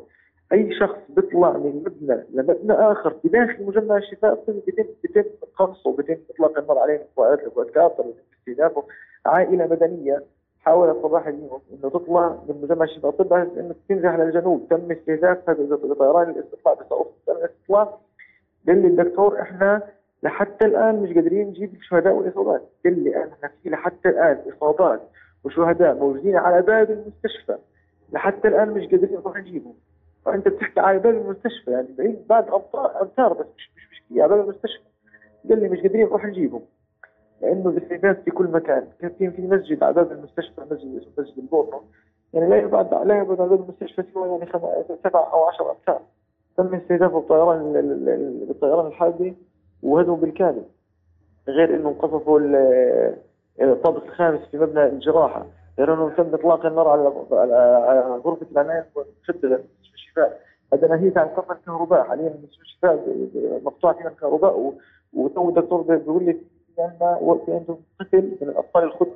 اي 0.54 0.80
شخص 0.80 0.98
بيطلع 1.10 1.52
من 1.52 1.84
مبنى 1.86 2.24
لمبنى 2.34 2.74
اخر 2.74 3.10
في 3.22 3.28
داخل 3.28 3.64
مجمع 3.66 3.98
الشفاء 3.98 4.34
الطبي 4.34 4.60
بيتم 4.66 4.90
بيتم 5.04 5.30
قنصه 5.56 5.96
بيتم 5.96 6.18
اطلاق 6.30 6.58
النار 6.58 6.78
عليه 6.80 6.98
من 6.98 7.06
قوات 7.16 7.40
القوات 7.40 7.70
كافر 7.70 8.04
بيتم 8.04 8.20
استهدافه 8.40 8.84
عائله 9.26 9.68
مدنيه 9.68 10.24
حاولت 10.60 11.04
صباح 11.04 11.28
اليوم 11.28 11.62
انه 11.72 11.90
تطلع 11.90 12.38
من 12.50 12.62
مجمع 12.62 12.84
الشفاء 12.84 13.12
الطبي 13.12 13.36
انه 13.36 13.76
تنزح 13.90 14.16
للجنوب 14.16 14.68
تم 14.70 14.92
استهدافها 14.92 15.54
بطيران 15.54 16.30
الاستطلاع 16.30 16.74
بصاروخ 16.74 17.08
الاستطلاع 17.30 17.98
قال 18.68 18.82
لي 18.82 18.88
الدكتور 18.88 19.42
إحنا 19.42 19.82
لحتى 20.24 20.66
الآن 20.66 20.96
مش 20.96 21.14
قادرين 21.14 21.48
نجيب 21.48 21.74
الشهداء 21.74 22.14
والاصابات 22.14 22.62
قال 22.86 23.04
لي 23.04 23.18
إحنا 23.18 23.52
في 23.64 23.70
لحتى 23.70 24.10
الآن 24.10 24.42
إصابات 24.58 25.02
وشهداء 25.44 25.96
موجودين 25.96 26.36
على 26.36 26.62
باب 26.62 26.92
المستشفى. 26.92 27.58
لحتى 28.14 28.48
الآن 28.48 28.70
مش 28.70 28.82
قادرين 28.88 29.14
نروح 29.20 29.38
نجيبهم. 29.38 29.74
فانت 30.26 30.48
بتحكي 30.48 30.80
على 30.80 31.00
باب 31.00 31.14
المستشفى 31.16 31.72
يعني 31.72 31.88
بعيد 31.98 32.28
بعد 32.28 32.46
امتار 33.02 33.34
بس 33.34 33.46
مش 33.58 33.72
مش 33.78 34.02
مش 34.12 34.20
على 34.22 34.30
باب 34.30 34.40
المستشفى. 34.50 34.84
قال 35.50 35.60
لي 35.60 35.70
مش 35.70 35.80
قادرين 35.80 36.06
نروح 36.06 36.26
نجيبهم. 36.26 36.62
لأنه 37.42 37.70
الاستهداف 37.70 38.18
في 38.26 38.32
كل 38.32 38.46
مكان 38.48 38.88
كان 39.00 39.10
في 39.32 39.42
مسجد 39.42 39.84
على 39.84 39.94
باب 39.94 40.12
المستشفى 40.12 40.62
مسجد 40.62 40.96
اسمه 41.02 41.12
مسجد 41.18 41.38
البورنو. 41.38 41.82
يعني 42.34 42.50
لا 42.50 42.58
يبعد 42.58 42.94
لا 43.08 43.18
يبعد 43.18 43.42
عن 43.42 43.48
باب 43.50 43.62
المستشفى 43.62 44.04
سوى 44.14 44.30
يعني 44.30 44.46
سبع 45.04 45.34
أو 45.34 45.44
عشر 45.44 45.72
امتار 45.72 46.02
تم 46.58 46.76
استهدافه 46.76 47.20
بالطيران 47.20 47.74
بالطيران 48.48 48.88
الحربي 48.88 49.36
وهدموا 49.84 50.18
بالكامل 50.18 50.66
غير 51.48 51.76
إنه 51.76 51.96
قصفوا 52.00 52.40
الطابق 53.62 54.04
الخامس 54.04 54.40
في 54.52 54.58
مبنى 54.58 54.86
الجراحة 54.86 55.46
غير 55.80 55.94
إنه 55.94 56.16
تم 56.16 56.34
إطلاق 56.34 56.66
النار 56.66 56.88
على 56.88 57.04
غرفة 58.26 58.46
العناية 58.52 58.88
المشدده 58.98 59.64
مستشفى 59.82 59.96
الشفاء. 59.96 60.42
هذا 60.74 60.88
ناهيك 60.88 61.18
عن 61.18 61.28
قطع 61.28 61.56
الكهرباء 61.56 62.04
حاليا 62.04 62.34
مستشفى 62.44 62.62
الشفاء 62.62 63.30
مقطوع 63.64 63.94
فيها 63.94 64.08
الكهرباء 64.08 64.74
وتو 65.14 65.50
الدكتور 65.50 65.82
بيقول 65.82 66.26
لي 66.26 66.34
في 66.34 66.82
عندنا 66.82 67.40
في 67.46 67.52
عندهم 67.54 67.78
قتل 68.00 68.38
من 68.42 68.50
الأطفال 68.50 68.84
الخط 68.84 69.08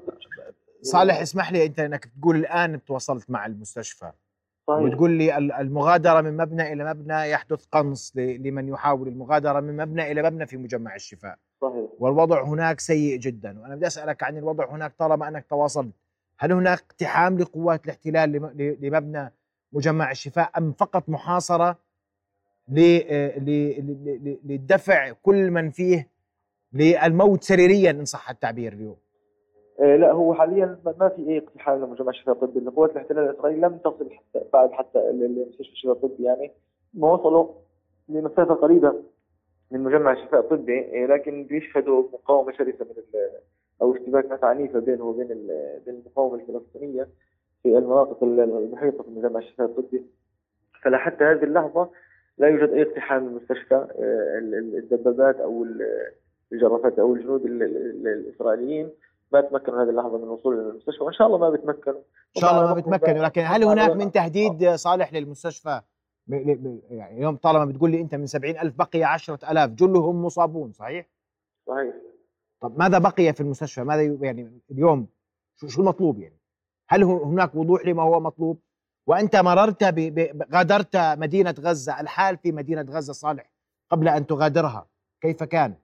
صالح 0.82 1.22
اسمح 1.22 1.52
لي 1.52 1.66
أنت 1.66 1.80
إنك 1.80 2.06
تقول 2.06 2.36
الآن 2.36 2.84
تواصلت 2.86 3.32
مع 3.32 3.46
المستشفى. 3.46 4.12
صحيح. 4.68 4.84
وتقول 4.84 5.12
لي 5.12 5.38
المغادرة 5.38 6.22
من 6.22 6.38
مبنى 6.38 6.74
إلى 6.74 6.94
مبنى 6.94 7.30
يحدث 7.30 7.66
قنص 7.66 8.14
لمن 8.16 8.68
يحاول 8.68 9.08
المغادرة 9.08 9.60
من 9.60 9.78
مبنى 9.78 10.12
إلى 10.12 10.24
مبنى 10.24 10.46
في 10.46 10.58
مجمع 10.58 10.96
الشفاء. 10.96 11.38
صحيح. 11.62 11.86
والوضع 12.00 12.44
هناك 12.44 12.80
سيء 12.80 13.20
جدا. 13.20 13.60
وأنا 13.60 13.76
بدي 13.76 13.88
أسألك 13.88 14.24
عن 14.24 14.38
الوضع 14.38 14.70
هناك 14.70 14.94
طالما 14.98 15.28
أنك 15.28 15.46
تواصلت. 15.50 15.94
هل 16.40 16.52
هناك 16.52 16.80
اقتحام 16.80 17.38
لقوات 17.38 17.86
الاحتلال 17.86 18.32
لمبنى 18.82 19.34
مجمع 19.74 20.12
الشفاء 20.12 20.52
أم 20.58 20.72
فقط 20.72 21.10
محاصرة 21.10 21.80
لدفع 24.44 25.12
كل 25.12 25.52
من 25.52 25.72
فيه 25.72 26.10
للموت 26.74 27.44
سريريا 27.44 27.92
إن 27.92 28.06
صح 28.06 28.30
التعبير 28.30 28.74
اليوم؟ 28.74 28.98
لا 29.80 30.12
هو 30.12 30.34
حاليا 30.34 30.80
ما 31.00 31.10
في 31.10 31.30
أي 31.30 31.38
اقتحام 31.38 31.86
لمجمع 31.86 32.10
الشفاء 32.10 32.36
الطبي. 32.36 32.70
قوات 32.70 32.92
الاحتلال 32.92 33.30
الإسرائيلي 33.30 33.62
لم 33.62 33.78
تصل 33.78 34.10
حتى 34.12 34.46
بعد 34.54 34.72
حتى 34.72 35.12
لمستشفى 35.12 35.74
الشفاء 35.74 35.94
الطبي. 35.94 36.24
يعني 36.24 36.52
ما 36.94 37.14
وصلوا 37.14 37.48
لمسافة 38.10 38.54
قريبة 38.54 38.94
من 39.72 39.84
مجمع 39.84 40.12
الشفاء 40.12 40.40
الطبي 40.40 41.04
آه، 41.04 41.08
لكن 41.08 41.44
بيشهدوا 41.44 42.04
مقاومة 42.14 42.52
شرسة 42.52 42.86
من 42.86 43.22
أو 43.82 43.96
اشتباكات 43.96 44.44
عنيفة 44.44 44.80
بينه 44.80 45.04
وبين 45.04 45.28
بين 45.86 45.96
المقاومة 45.96 46.36
الفلسطينية 46.36 47.08
في 47.64 47.78
المناطق 47.78 48.24
المحيطة 48.24 49.04
في 49.04 49.10
مجمع 49.10 49.40
الشفاء 49.40 49.68
الطبي. 49.68 50.06
فلحتى 50.84 51.24
هذه 51.24 51.44
اللحظة 51.44 51.90
لا 52.38 52.48
يوجد 52.48 52.70
أي 52.70 52.82
اقتحام 52.82 53.28
للمستشفى 53.28 53.76
آه، 53.76 54.40
الدبابات 54.78 55.36
أو 55.36 55.66
الجرافات 56.52 57.00
أو 57.00 57.16
الجنود 57.16 57.46
الإسرائيليين. 57.46 58.90
ما 59.36 59.42
تمكنوا 59.42 59.84
هذه 59.84 59.90
اللحظة 59.90 60.18
من 60.18 60.24
الوصول 60.24 60.60
إلى 60.60 60.70
المستشفى 60.70 61.04
وإن 61.04 61.14
شاء 61.14 61.28
الله 61.28 61.38
ما 61.38 61.50
بيتمكنوا 61.50 62.02
إن 62.38 62.42
شاء 62.42 62.52
الله 62.52 62.68
ما 62.68 62.74
بيتمكنوا 62.74 63.26
لكن 63.26 63.42
هل 63.42 63.64
هناك 63.64 63.90
من 63.92 64.12
تهديد 64.12 64.70
صالح 64.70 65.14
للمستشفى 65.14 65.82
يعني 66.28 67.18
اليوم 67.18 67.36
طالما 67.36 67.66
بتقول 67.66 67.92
لي 67.92 68.02
أنت 68.02 68.16
من 68.16 68.26
سبعين 68.26 68.60
ألف 68.60 68.76
بقي 68.76 69.04
عشرة 69.04 69.52
ألاف 69.52 69.70
جلهم 69.70 70.26
مصابون 70.26 70.72
صحيح؟ 70.72 71.10
صحيح 71.68 71.96
طب 72.62 72.80
ماذا 72.80 72.98
بقي 72.98 73.34
في 73.34 73.42
المستشفى؟ 73.42 73.84
ماذا 73.84 74.02
يعني 74.02 74.62
اليوم 74.72 75.08
شو 75.56 75.68
شو 75.68 75.82
المطلوب 75.82 76.20
يعني؟ 76.20 76.40
هل 76.90 77.04
هناك 77.04 77.56
وضوح 77.56 77.86
لما 77.86 78.04
هو 78.04 78.20
مطلوب؟ 78.20 78.62
وأنت 79.08 79.36
مررت 79.36 79.84
غادرت 80.54 80.98
مدينة 80.98 81.56
غزة، 81.60 82.02
الحال 82.02 82.38
في 82.38 82.52
مدينة 82.52 82.86
غزة 82.90 83.14
صالح 83.14 83.52
قبل 83.92 84.08
أن 84.08 84.28
تغادرها 84.28 84.88
كيف 85.22 85.44
كان؟ 85.44 85.76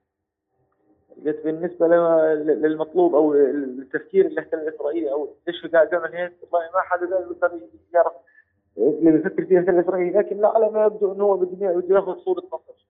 قلت 1.26 1.44
بالنسبة 1.44 1.86
للمطلوب 2.34 3.14
أو 3.14 3.34
التفكير 3.34 4.26
الاحتلال 4.26 4.68
الاسرائيلي 4.68 5.12
أو 5.12 5.28
ليش 5.46 5.66
قاعد 5.66 5.92
يعمل 5.92 6.14
هيك 6.14 6.32
والله 6.42 6.66
ما 6.74 6.80
حدا 6.80 7.16
قال 7.16 7.60
يعرف 7.94 8.12
اللي 8.78 9.10
بيفكر 9.10 9.44
فيها 9.44 9.58
الاحتلال 9.58 9.78
الاسرائيلي 9.78 10.18
لكن 10.18 10.36
لا 10.40 10.48
على 10.48 10.70
ما 10.70 10.84
يبدو 10.84 11.12
إنه 11.12 11.24
هو 11.24 11.36
بده 11.36 11.94
ياخذ 11.94 12.18
صورة 12.18 12.42
نصر 12.46 12.86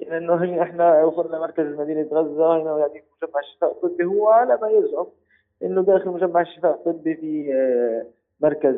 يعني 0.00 0.16
إنه 0.24 0.34
هي 0.34 0.62
إحنا 0.62 1.04
وصلنا 1.04 1.38
مركز 1.38 1.66
مدينه 1.66 2.08
غزة 2.12 2.56
هنا 2.62 2.78
يعني 2.78 3.04
مجمع 3.22 3.40
الشفاء 3.40 3.70
الطبي 3.70 4.04
هو 4.04 4.28
على 4.28 4.58
ما 4.62 4.68
يزعم 4.70 5.06
إنه 5.62 5.82
داخل 5.82 6.10
مجمع 6.10 6.40
الشفاء 6.40 6.74
الطبي 6.74 7.14
في 7.14 7.54
آه، 7.54 8.06
مركز 8.40 8.74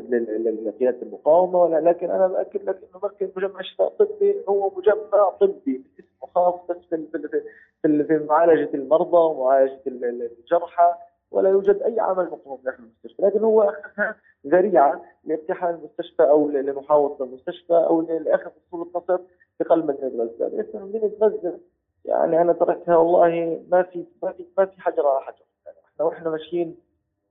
لقيادة 0.67 1.03
المقاومة 1.03 1.63
ولا 1.63 1.81
لكن 1.91 2.11
أنا 2.11 2.27
باكد 2.27 2.65
لك 2.69 2.77
إنه 2.77 3.01
مركز 3.03 3.29
مجمع 3.37 3.61
الشفاء 3.61 3.87
الطبي 3.87 4.45
هو 4.49 4.71
مجمع 4.77 5.31
طبي 5.41 5.85
اسمه 5.99 6.29
خاص 6.35 6.55
بس 6.69 6.77
في 6.91 7.07
في 7.83 8.05
في 8.05 8.19
معالجة 8.29 8.71
المرضى 8.75 9.17
ومعالجة 9.17 9.81
الجرحى 9.87 10.95
ولا 11.31 11.49
يوجد 11.49 11.83
أي 11.83 12.01
عمل 12.01 12.25
مقوم 12.25 12.61
داخل 12.65 12.83
المستشفى. 12.83 13.23
لكن 13.23 13.45
هو 13.45 13.63
أخذها 13.63 14.17
ذريعة 14.47 15.03
لاقتحام 15.25 15.75
المستشفى 15.75 16.23
أو 16.23 16.49
لمحاوله 16.51 17.17
المستشفى 17.21 17.73
أو 17.75 18.01
لأخذ 18.01 18.51
صوره 18.71 18.89
نصر 18.95 19.19
في 19.59 19.65
قلب 19.65 19.91
مدينه 19.91 20.25
غزه، 20.25 20.49
بالنسبة 20.49 20.79
لمدينه 20.79 21.13
غزه 21.23 21.59
يعني 22.05 22.41
أنا 22.41 22.53
تركتها 22.53 22.97
والله 22.97 23.61
ما 23.71 23.83
في 23.83 24.05
ما 24.23 24.33
في 24.33 24.47
ما 24.59 24.67
في 24.67 24.81
حجر 24.81 25.07
على 25.07 25.21
حجر، 25.21 25.45
يعني 25.67 25.79
إحنا 25.95 26.05
وإحنا 26.05 26.31
ماشيين 26.31 26.77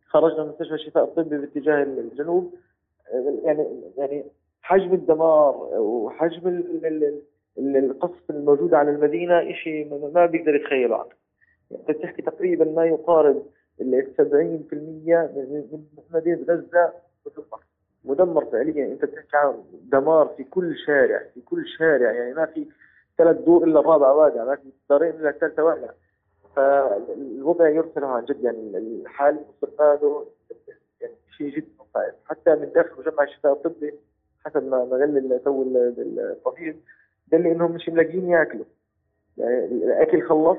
خرجنا 0.06 0.44
من 0.44 0.50
مستشفى 0.50 0.74
الشفاء 0.74 1.04
الطبي 1.04 1.38
باتجاه 1.38 1.84
الجنوب 1.84 2.54
يعني 3.44 3.82
يعني 3.98 4.26
حجم 4.62 4.94
الدمار 4.94 5.56
وحجم 5.80 6.64
القصف 7.58 8.30
الموجود 8.30 8.74
على 8.74 8.92
المدينة 8.92 9.54
شيء 9.54 10.10
ما 10.14 10.26
بيقدر 10.26 10.56
يتخيله 10.56 10.96
عنه 10.96 11.10
أنت 11.72 11.92
بتحكي 11.98 12.22
تقريبا 12.22 12.66
ما 12.66 12.86
يقارب 12.86 13.44
ال 13.82 14.08
70% 14.18 14.22
من 14.74 15.84
مدينة 16.14 16.46
غزة 16.50 16.94
مدمر. 17.26 17.60
مدمر 18.06 18.46
فعليا. 18.46 18.86
أنت 18.86 19.06
بتحكي 19.06 19.38
عن 19.38 19.54
دمار 19.72 20.28
في 20.38 20.44
كل 20.44 20.76
شارع 20.86 21.22
في 21.34 21.42
كل 21.42 21.68
شارع. 21.78 22.12
يعني 22.12 22.34
ما 22.34 22.46
في 22.46 22.66
ثلاث 23.18 23.38
دور 23.38 23.64
إلا 23.64 23.80
الرابعه 23.80 24.14
واقع 24.14 24.44
ما 24.46 24.56
في 24.56 24.70
دارين 24.90 25.10
إلا 25.10 25.30
الثالثة 25.30 25.64
واقع. 25.64 25.90
فالوضع 26.56 27.70
يرسل 27.70 28.04
عن 28.04 28.26
جد 28.26 28.44
يعني 28.44 28.78
الحال 28.78 29.40
هذا 29.80 30.26
يعني 31.02 31.14
شيء 31.38 31.56
جدا 31.56 31.68
صعب 31.94 32.12
حتى 32.26 32.56
من 32.56 32.72
داخل 32.76 32.90
مجمع 33.00 33.24
الشفاء 33.24 33.54
الطبي 33.54 33.94
حسب 34.46 34.64
ما 34.64 34.78
غل 34.78 35.40
تو 35.46 35.62
الطبيب 35.62 36.80
قال 37.32 37.44
لي 37.44 37.52
إنهم 37.52 37.72
مش 37.72 37.90
ملاقيين 37.90 38.30
يأكلوا. 38.30 38.66
يعني 39.38 39.66
الأكل 39.66 40.28
خلص 40.28 40.58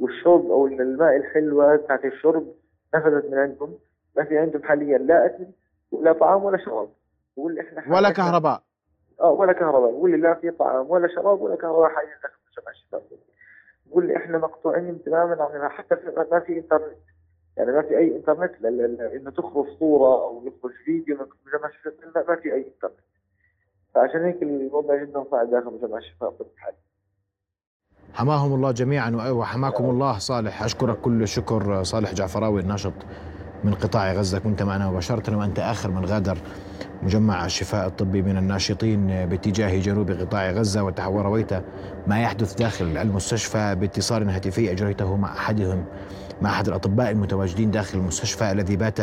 والشرب 0.00 0.50
أو 0.50 0.66
الماء 0.66 1.16
الحلوة 1.16 1.76
بتاعت 1.76 2.04
الشرب 2.04 2.54
نفذت 2.94 3.30
من 3.30 3.38
عندهم. 3.38 3.78
ما 4.16 4.24
في 4.24 4.38
عندهم 4.38 4.62
حاليا 4.62 4.98
لا 4.98 5.26
أكل 5.26 5.46
ولا 5.92 6.12
طعام 6.12 6.44
ولا 6.44 6.58
شراب. 6.58 6.88
بقول 7.36 7.54
لي 7.54 7.60
إحنا 7.60 7.96
ولا 7.96 8.10
كهرباء. 8.10 8.62
آه 9.20 9.30
ولا 9.30 9.52
كهرباء. 9.52 9.90
بقول 9.90 10.10
لي 10.10 10.16
لا 10.16 10.34
في 10.34 10.50
طعام 10.50 10.90
ولا 10.90 11.08
شراب 11.08 11.40
ولا 11.40 11.56
كهرباء 11.56 11.88
حاليا 11.88 12.14
داخل 12.22 12.34
مجمع 12.50 12.70
الشفاء 12.72 13.00
بقول 13.00 13.20
لي 13.96 14.16
إحنا 14.16 14.38
مقطوعين 14.38 15.02
تماما 15.04 15.42
عنها 15.42 15.68
حتى 15.68 15.94
ما 16.30 16.40
في 16.40 16.58
إنترنت. 16.58 16.96
يعني 17.56 17.72
ما 17.72 17.82
في 17.82 17.98
أي 17.98 18.16
إنترنت 18.16 18.64
إنه 19.14 19.30
تخرج 19.30 19.66
صورة 19.78 20.24
أو 20.24 20.42
يخرج 20.46 20.72
فيديو 20.84 21.16
من 21.16 21.26
مجمع 21.46 21.68
الشفاء 21.68 21.94
ما 22.28 22.36
في 22.36 22.54
أي 22.54 22.72
إنترنت. 22.74 23.00
فعشان 23.94 24.24
هيك 24.24 24.42
الوضع 24.42 25.02
جدا 25.02 25.24
صعب 25.30 25.50
داخل 25.50 25.78
مجمع 25.82 25.98
الشفاء 25.98 26.34
الحالي 26.54 26.76
حماهم 28.14 28.54
الله 28.54 28.70
جميعا 28.70 29.30
وحماكم 29.30 29.84
الله 29.84 30.18
صالح. 30.18 30.62
أشكرك 30.62 31.00
كل 31.00 31.22
الشكر 31.22 31.82
صالح 31.82 32.14
جعفراوي 32.14 32.60
الناشط. 32.60 32.92
من 33.64 33.74
قطاع 33.74 34.12
غزة 34.12 34.38
كنت 34.38 34.62
معنا 34.62 34.90
مباشره 34.90 35.36
وانت 35.36 35.58
آخر 35.58 35.90
من 35.90 36.04
غادر 36.04 36.38
مجمع 37.02 37.44
الشفاء 37.44 37.86
الطبي 37.86 38.22
من 38.22 38.36
الناشطين 38.36 39.06
باتجاه 39.06 39.78
جنوب 39.80 40.10
قطاع 40.10 40.50
غزة 40.50 40.84
ورويت 40.84 41.52
ما 42.06 42.20
يحدث 42.20 42.54
داخل 42.54 42.96
المستشفى 42.96 43.74
باتصال 43.74 44.30
هاتفي 44.30 44.72
أجريته 44.72 45.16
مع 45.16 45.32
أحدهم 45.32 45.84
مع 46.42 46.50
أحد 46.50 46.68
الأطباء 46.68 47.10
المتواجدين 47.10 47.70
داخل 47.70 47.98
المستشفى 47.98 48.52
الذي 48.52 48.76
بات 48.76 48.98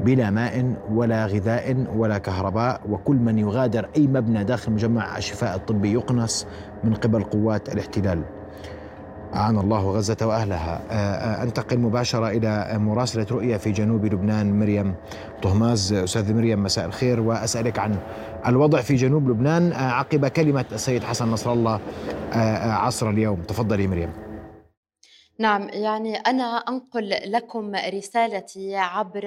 بلا 0.00 0.30
ماء 0.30 0.74
ولا 0.90 1.26
غذاء 1.26 1.86
ولا 1.96 2.18
كهرباء 2.18 2.80
وكل 2.88 3.16
من 3.16 3.38
يغادر 3.38 3.88
أي 3.96 4.06
مبنى 4.06 4.44
داخل 4.44 4.72
مجمع 4.72 5.18
الشفاء 5.18 5.56
الطبي 5.56 5.92
يقنص 5.92 6.46
من 6.84 6.94
قبل 6.94 7.24
قوات 7.24 7.68
الاحتلال. 7.68 8.22
أعان 9.34 9.58
الله 9.58 9.90
غزة 9.90 10.16
وأهلها. 10.22 10.80
أنتقل 11.42 11.78
مباشرة 11.78 12.28
إلى 12.28 12.78
مراسلة 12.78 13.26
رؤية 13.30 13.56
في 13.56 13.70
جنوب 13.72 14.04
لبنان 14.04 14.58
مريم 14.58 14.94
طهماز. 15.42 15.92
أستاذ 15.92 16.34
مريم 16.34 16.62
مساء 16.62 16.86
الخير 16.86 17.20
وأسألك 17.20 17.78
عن 17.78 17.96
الوضع 18.46 18.80
في 18.80 18.94
جنوب 18.94 19.28
لبنان 19.30 19.72
عقب 19.72 20.26
كلمة 20.26 20.64
السيد 20.72 21.04
حسن 21.04 21.28
نصر 21.28 21.52
الله 21.52 21.80
عصر 22.64 23.10
اليوم. 23.10 23.42
تفضلي 23.48 23.86
مريم. 23.86 24.10
نعم 25.38 25.68
يعني 25.68 26.16
أنا 26.16 26.56
أنقل 26.56 27.32
لكم 27.32 27.74
رسالتي 27.74 28.76
عبر 28.76 29.20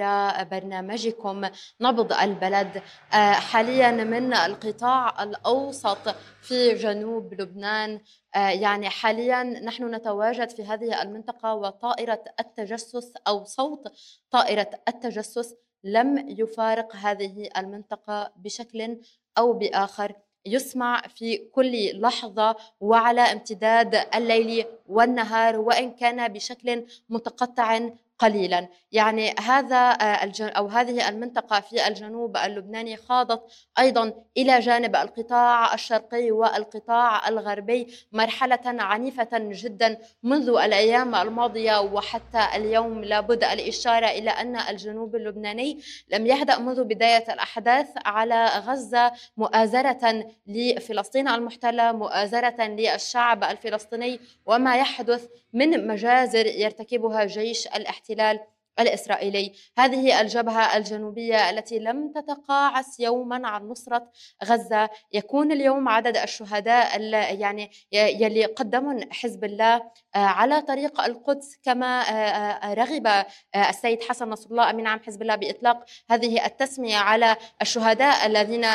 برنامجكم 0.50 1.44
نبض 1.80 2.12
البلد 2.12 2.82
آه، 3.12 3.32
حاليا 3.32 3.90
من 3.90 4.34
القطاع 4.34 5.22
الأوسط 5.22 6.08
في 6.42 6.74
جنوب 6.74 7.34
لبنان 7.34 8.00
آه، 8.34 8.48
يعني 8.48 8.90
حاليا 8.90 9.42
نحن 9.42 9.94
نتواجد 9.94 10.50
في 10.50 10.64
هذه 10.64 11.02
المنطقة 11.02 11.54
وطائرة 11.54 12.24
التجسس 12.40 13.12
أو 13.28 13.44
صوت 13.44 13.92
طائرة 14.30 14.70
التجسس 14.88 15.54
لم 15.84 16.28
يفارق 16.28 16.96
هذه 16.96 17.48
المنطقة 17.56 18.32
بشكل 18.36 19.00
أو 19.38 19.52
بآخر. 19.52 20.12
يسمع 20.46 21.02
في 21.16 21.36
كل 21.36 22.00
لحظة 22.00 22.56
وعلى 22.80 23.20
امتداد 23.20 23.94
الليل 24.14 24.64
والنهار 24.88 25.60
وإن 25.60 25.90
كان 25.90 26.32
بشكل 26.32 26.84
متقطع 27.08 27.88
قليلا. 28.18 28.68
يعني 28.92 29.34
هذا 29.40 29.90
آه، 29.90 30.32
أو 30.40 30.66
هذه 30.66 31.08
المنطقة 31.08 31.60
في 31.60 31.86
الجنوب 31.86 32.36
اللبناني 32.36 32.96
خاضت 32.96 33.42
أيضا 33.78 34.12
إلى 34.36 34.60
جانب 34.60 34.96
القطاع 34.96 35.74
الشرقي 35.74 36.30
والقطاع 36.30 37.28
الغربي 37.28 37.86
مرحلة 38.12 38.60
عنيفة 38.64 39.28
جدا 39.32 39.98
منذ 40.22 40.48
الأيام 40.48 41.14
الماضية 41.14 41.80
وحتى 41.80 42.48
اليوم 42.56 43.04
لابد 43.04 43.44
الإشارة 43.44 44.06
إلى 44.06 44.30
أن 44.30 44.56
الجنوب 44.56 45.16
اللبناني 45.16 45.80
لم 46.08 46.26
يهدأ 46.26 46.58
منذ 46.58 46.84
بداية 46.84 47.32
الأحداث 47.32 47.88
على 48.06 48.46
غزة 48.46 49.12
مؤازرة 49.36 50.26
لفلسطين 50.46 51.28
المحتلة 51.28 51.92
مؤازرة 51.92 52.62
للشعب 52.62 53.44
الفلسطيني 53.44 54.20
وما 54.46 54.76
يحدث 54.76 55.28
من 55.56 55.86
مجازر 55.86 56.46
يرتكبها 56.46 57.24
جيش 57.24 57.66
الاحتلال 57.66 58.40
الإسرائيلي. 58.80 59.52
هذه 59.78 60.20
الجبهة 60.20 60.76
الجنوبية 60.76 61.50
التي 61.50 61.78
لم 61.78 62.12
تتقاعس 62.12 63.00
يوما 63.00 63.48
عن 63.48 63.68
نصرة 63.68 64.10
غزة. 64.44 64.90
يكون 65.12 65.52
اليوم 65.52 65.88
عدد 65.88 66.16
الشهداء 66.16 67.00
يعني 67.40 67.70
يلي 67.92 68.44
قدمهم 68.44 69.00
حزب 69.12 69.44
الله 69.44 69.74
آه، 70.14 70.18
على 70.18 70.60
طريق 70.60 71.00
القدس 71.00 71.58
كما 71.62 72.00
آه، 72.00 72.12
آه، 72.12 72.74
رغب 72.74 73.24
السيد 73.56 74.02
حسن 74.02 74.28
نصر 74.28 74.50
الله 74.50 74.70
أمين 74.70 74.86
عام 74.86 75.00
حزب 75.06 75.22
الله 75.22 75.34
بإطلاق 75.34 75.84
هذه 76.10 76.46
التسمية 76.46 76.96
على 76.96 77.36
الشهداء 77.62 78.26
الذين 78.26 78.66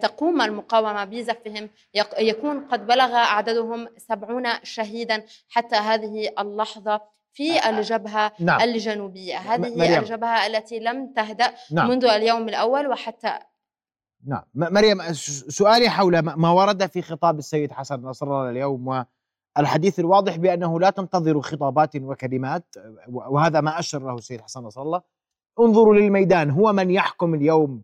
تقوم 0.00 0.42
المقاومة 0.42 1.04
بزفهم. 1.04 1.70
يكون 2.18 2.68
قد 2.68 2.86
بلغ 2.86 3.14
عددهم 3.14 3.88
سبعون 3.98 4.46
شهيدا. 4.62 5.24
حتى 5.48 5.76
هذه 5.76 6.32
اللحظة 6.38 7.15
في 7.36 7.70
الجبهة 7.70 8.32
نعم. 8.40 8.60
الجنوبية 8.60 9.36
هذه 9.36 9.76
مريم. 9.76 10.00
الجبهة 10.00 10.46
التي 10.46 10.78
لم 10.78 11.12
تهدأ 11.12 11.54
نعم. 11.72 11.88
منذ 11.88 12.04
اليوم 12.04 12.48
الأول 12.48 12.86
وحتى 12.86 13.38
نعم 14.26 14.42
مريم 14.54 15.12
سؤالي 15.48 15.88
حول 15.88 16.18
ما 16.18 16.50
ورد 16.50 16.86
في 16.86 17.02
خطاب 17.02 17.38
السيد 17.38 17.72
حسن 17.72 18.00
نصر 18.00 18.26
الله 18.26 18.50
اليوم 18.50 19.04
والحديث 19.56 20.00
الواضح 20.00 20.36
بأنه 20.36 20.80
لا 20.80 20.90
تنتظروا 20.90 21.42
خطابات 21.42 21.96
وكلمات 21.96 22.74
وهذا 23.08 23.60
ما 23.60 23.78
أشر 23.78 24.06
له 24.06 24.14
السيد 24.14 24.40
حسن 24.40 24.60
نصر 24.60 24.82
الله 24.82 25.02
انظروا 25.60 25.94
للميدان 25.94 26.50
هو 26.50 26.72
من 26.72 26.90
يحكم 26.90 27.34
اليوم 27.34 27.82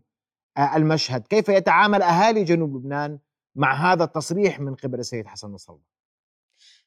آه، 0.57 0.75
المشهد 0.75 1.27
كيف 1.27 1.49
يتعامل 1.49 2.01
أهالي 2.01 2.43
جنوب 2.43 2.75
لبنان 2.75 3.19
مع 3.55 3.93
هذا 3.93 4.03
التصريح 4.03 4.59
من 4.59 4.75
قبل 4.75 4.99
السيد 4.99 5.27
حسن 5.27 5.51
نصر 5.51 5.73
الله 5.73 5.92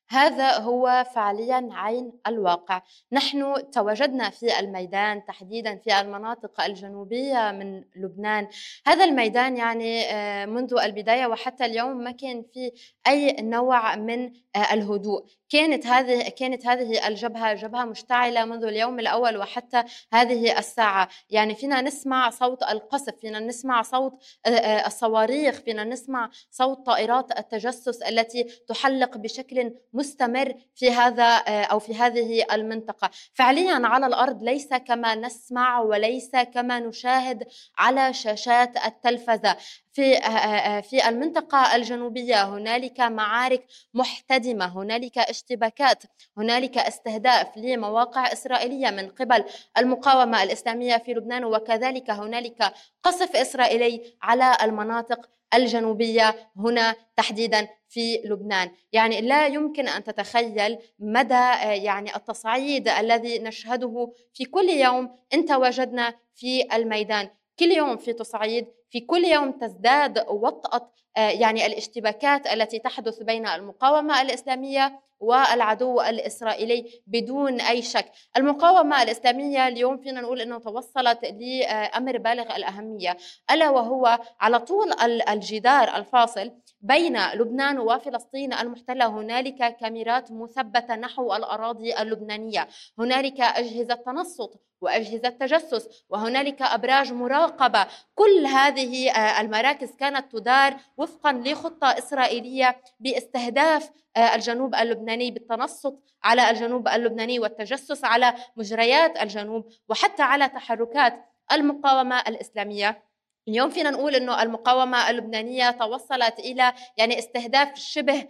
هذا 0.09 0.59
هو 0.59 1.07
فعليا 1.15 1.69
عين 1.73 2.13
الواقع. 2.27 2.83
نحن 3.13 3.71
تواجدنا 3.71 4.31
في 4.31 4.59
الميدان 4.61 5.25
تحديدا 5.25 5.77
في 5.77 6.01
المناطق 6.01 6.61
الجنوبية 6.61 7.53
من 7.53 7.85
لبنان. 7.97 8.49
هذا 8.87 9.05
الميدان 9.05 9.57
يعني 9.57 10.03
آه، 10.05 10.47
منذ 10.47 10.75
البداية 10.83 11.27
وحتى 11.27 11.65
اليوم 11.65 11.97
ما 11.97 12.11
كان 12.11 12.45
في 12.55 12.73
أي 13.07 13.37
نوع 13.41 13.97
من 13.97 14.33
آه، 14.57 14.73
الهدوء. 14.73 15.25
كانت 15.49 15.87
هذه 15.87 16.29
كانت 16.29 16.67
هذه 16.67 17.09
الجبهة 17.09 17.55
جبهة 17.55 17.85
مشتعلة 17.85 18.45
منذ 18.45 18.65
اليوم 18.65 19.01
الأول 19.01 19.37
وحتى 19.37 19.83
هذه 20.13 20.59
الساعة. 20.59 21.09
يعني 21.31 21.55
فينا 21.55 21.81
نسمع 21.81 22.31
صوت 22.31 22.63
القصف 22.63 23.15
فينا 23.21 23.41
نسمع 23.41 23.83
صوت 23.83 24.13
آه، 24.47 24.87
الصواريخ 24.87 25.55
فينا 25.61 25.85
نسمع 25.85 26.31
صوت 26.51 26.87
طائرات 26.87 27.39
التجسس 27.39 28.03
التي 28.03 28.45
تحلق 28.69 29.17
بشكل 29.17 29.75
مستمر 29.97 30.55
في 30.75 30.91
هذا 30.91 31.25
أو 31.49 31.79
في 31.79 31.95
هذه 31.95 32.45
المنطقة. 32.53 33.11
فعليا 33.35 33.87
على 33.87 34.07
الأرض 34.07 34.43
ليس 34.43 34.69
كما 34.69 35.15
نسمع 35.15 35.81
وليس 35.81 36.31
كما 36.55 36.79
نشاهد 36.81 37.49
على 37.79 38.13
شاشات 38.13 38.87
التلفزة. 38.87 39.57
في 39.97 40.17
آه، 40.17 40.29
آه، 40.29 40.79
آه، 40.79 40.81
في 40.81 41.09
المنطقة 41.09 41.77
الجنوبية 41.77 42.45
هنالك 42.45 43.01
معارك 43.01 43.67
محتدمة 43.95 44.83
هنالك 44.83 45.19
اشتباكات 45.19 46.03
هنالك 46.37 46.79
استهداف 46.79 47.57
لمواقع 47.57 48.33
إسرائيلية 48.33 48.91
من 48.91 49.09
قبل 49.09 49.45
المقاومة 49.79 50.43
الإسلامية 50.43 50.97
في 50.97 51.13
لبنان 51.15 51.45
وكذلك 51.45 52.11
هنالك 52.11 52.73
قصف 53.03 53.37
إسرائيلي 53.37 54.03
على 54.23 54.57
المناطق 54.63 55.29
الجنوبية 55.55 56.35
هنا 56.57 56.95
تحديدا 57.17 57.69
في 57.89 58.17
لبنان. 58.25 58.71
يعني 58.93 59.21
لا 59.21 59.47
يمكن 59.47 59.89
أن 59.89 60.05
تتخيل 60.05 60.79
مدى 60.99 61.45
يعني 61.85 62.17
التصعيد 62.17 62.89
الذي 62.89 63.39
نشهده 63.39 64.13
في 64.35 64.45
كل 64.45 64.69
يوم 64.69 65.17
إن 65.35 65.45
تواجدنا 65.45 66.15
في 66.35 66.77
الميدان. 66.77 67.31
كل 67.59 67.73
يوم 67.73 67.97
في 67.97 68.13
تصعيد 68.13 68.76
في 68.91 69.01
كل 69.01 69.25
يوم 69.25 69.53
تزداد 69.53 70.27
وطأة 70.29 70.93
آه، 71.17 71.31
يعني 71.31 71.67
الاشتباكات 71.67 72.47
التي 72.47 72.79
تحدث 72.79 73.23
بين 73.23 73.47
المقاومة 73.47 74.23
الإسلامية 74.23 75.01
والعدو 75.21 76.01
الإسرائيلي 76.01 77.03
بدون 77.07 77.61
أي 77.61 77.83
شك. 77.83 78.13
المقاومة 78.37 79.03
الإسلامية 79.03 79.69
اليوم 79.69 79.99
فينا 79.99 80.21
نقول 80.21 80.41
أنه 80.41 80.59
توصلت 80.59 81.25
لأمر 81.25 82.19
بالغ 82.19 82.57
الأهمية 82.57 83.17
ألا 83.51 83.71
وهو 83.71 84.19
على 84.41 84.59
طول 84.59 84.93
الجدار 85.29 85.97
الفاصل 85.97 86.53
بين 86.81 87.27
لبنان 87.35 87.79
وفلسطين 87.79 88.53
المحتلة. 88.53 89.07
هنالك 89.07 89.77
كاميرات 89.77 90.33
مثبتة 90.33 90.97
نحو 90.97 91.35
الأراضي 91.35 91.97
اللبنانية. 92.03 92.69
هنالك 92.99 93.41
أجهزة 93.41 93.95
تنصت 93.95 94.51
وأجهزة 94.81 95.29
تجسس 95.29 96.05
وهنالك 96.09 96.63
أبراج 96.63 97.13
مراقبة. 97.13 97.87
كل 98.15 98.47
هذه 98.47 99.11
آه، 99.11 99.41
المراكز 99.41 99.97
كانت 99.97 100.33
تدار 100.33 100.77
وفقا 100.97 101.33
لخطة 101.33 101.87
إسرائيلية 101.87 102.81
باستهداف 103.01 103.91
الجنوب 104.17 104.75
اللبناني 104.75 105.31
بالتنصت 105.31 105.95
على 106.25 106.51
الجنوب 106.51 106.89
اللبناني 106.89 107.39
والتجسس 107.39 108.05
على 108.05 108.35
مجريات 108.57 109.23
الجنوب 109.23 109.69
وحتى 109.89 110.23
على 110.23 110.49
تحركات 110.49 111.25
المقاومة 111.53 112.21
الإسلامية. 112.21 113.03
اليوم 113.49 113.71
فينا 113.71 113.91
نقول 113.91 114.15
إنه 114.15 114.43
المقاومة 114.43 115.11
اللبنانية 115.11 115.71
توصلت 115.71 116.39
إلى 116.39 116.73
يعني 116.97 117.19
استهداف 117.19 117.79
شبه 117.79 118.19
آه، 118.21 118.29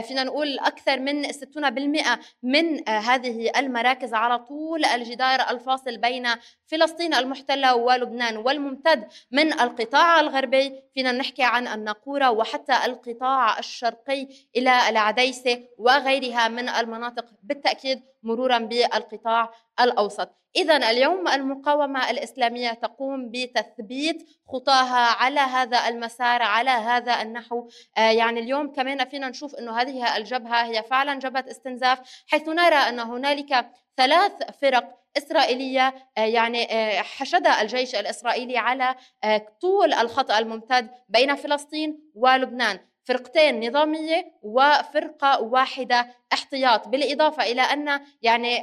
فينا 0.00 0.24
نقول 0.24 0.58
أكثر 0.58 1.00
من 1.00 1.32
60% 1.32 2.18
من 2.42 2.88
آه، 2.88 2.98
هذه 2.98 3.50
المراكز 3.56 4.14
على 4.14 4.38
طول. 4.38 4.84
الجدار 4.84 5.40
الفاصل 5.50 5.96
بين 5.98 6.28
فلسطين 6.66 7.14
المحتلة 7.14 7.74
ولبنان 7.74 8.36
والممتد 8.36 9.08
من 9.30 9.52
القطاع 9.52 10.20
الغربي. 10.20 10.82
فينا 10.94 11.12
نحكي 11.12 11.42
عن 11.42 11.68
الناقورة 11.68 12.30
وحتى 12.30 12.72
القطاع 12.84 13.58
الشرقي 13.58 14.28
إلى 14.56 14.88
العديسة 14.88 15.64
وغيرها 15.78 16.48
من 16.48 16.68
المناطق. 16.68 17.24
بالتأكيد 17.42 18.02
مرورا 18.22 18.58
بالقطاع 18.58 19.50
الأوسط. 19.80 20.28
إذا 20.56 20.76
اليوم 20.76 21.28
المقاومة 21.28 22.10
الإسلامية 22.10 22.72
تقوم 22.72 23.30
بتثبيت 23.30 24.30
خطاها 24.48 25.22
على 25.22 25.40
هذا 25.40 25.88
المسار 25.88 26.42
على 26.42 26.70
هذا 26.70 27.22
النحو. 27.22 27.68
آه 27.98 28.10
يعني 28.10 28.40
اليوم 28.40 28.72
كمان 28.72 29.04
فينا 29.04 29.28
نشوف 29.28 29.54
أنه 29.54 29.80
هذه 29.80 30.16
الجبهة 30.16 30.64
هي 30.64 30.82
فعلا 30.82 31.18
جبهة 31.18 31.44
استنزاف 31.50 31.98
حيث 32.26 32.48
نرى 32.48 32.74
أن 32.74 33.00
هنالك 33.00 33.70
ثلاث 33.96 34.32
فرق 34.62 35.00
إسرائيلية 35.16 35.94
آه، 36.18 36.20
يعني 36.20 36.72
آه، 36.72 37.02
حشدها 37.02 37.62
الجيش 37.62 37.94
الإسرائيلي 37.94 38.58
على 38.58 38.94
آه، 39.24 39.46
طول 39.60 39.92
الخط 39.92 40.30
الممتد 40.30 40.90
بين 41.08 41.34
فلسطين 41.34 42.10
ولبنان. 42.14 42.78
فرقتين 43.10 43.68
نظامية 43.68 44.32
وفرقة 44.42 45.42
واحدة 45.42 46.06
احتياط. 46.32 46.88
بالإضافة 46.88 47.42
إلى 47.42 47.62
أن 47.62 48.00
يعني 48.22 48.58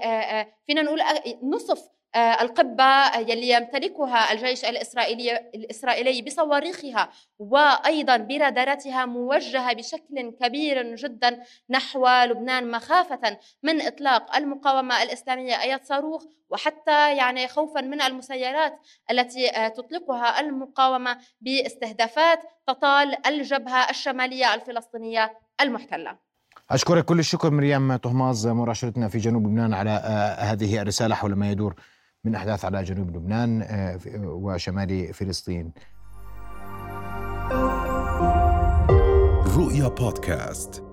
فينا 0.68 0.82
نقول 0.82 1.02
نصف 1.44 1.80
آه، 1.80 1.97
القبة 2.16 3.18
يلي 3.18 3.50
يمتلكها 3.50 4.34
الجيش 4.34 4.66
الإسرائيلي 4.66 5.38
الإسرائيلي 5.56 6.22
بصواريخها 6.22 7.10
وأيضا 7.40 8.18
براداراتها 8.18 9.06
موجهة 9.06 9.74
بشكل 9.74 10.32
كبير 10.42 10.96
جدا 10.96 11.44
نحو 11.70 12.08
لبنان 12.08 12.72
مخافة 12.72 13.38
من 13.64 13.82
إطلاق 13.82 14.36
المقاومة 14.36 15.04
الإسلامية 15.04 15.62
أي 15.62 15.80
صاروخ 15.84 16.24
وحتى 16.50 17.18
يعني 17.18 17.48
خوفا 17.48 17.82
من 17.82 18.02
المسيرات 18.02 18.80
التي 19.12 19.50
آه، 19.50 19.68
تطلقها 19.68 20.40
المقاومة 20.40 21.18
باستهدافات 21.42 22.40
تطال 22.68 23.28
الجبهة 23.28 23.90
الشمالية 23.90 24.54
الفلسطينية 24.54 25.34
المحتلة. 25.62 26.18
أشكرك 26.72 27.06
كل 27.06 27.20
الشكر 27.20 27.50
مريم 27.52 27.96
طهماز 27.96 28.48
مراسلتنا 28.48 29.10
في 29.10 29.18
جنوب 29.18 29.44
لبنان 29.44 29.74
على 29.74 29.90
آه، 29.90 30.34
هذه 30.34 30.82
الرسالة 30.82 31.16
حول 31.16 31.36
ما 31.36 31.52
يدور. 31.52 31.76
من 32.26 32.36
أحداث 32.36 32.66
على 32.66 32.84
جنوب 32.84 33.16
لبنان 33.16 33.62
آه، 33.62 34.00
وشمال 34.24 35.14
فلسطين. 35.14 35.72
رؤيا 39.58 39.88
بودكاست. 39.88 40.87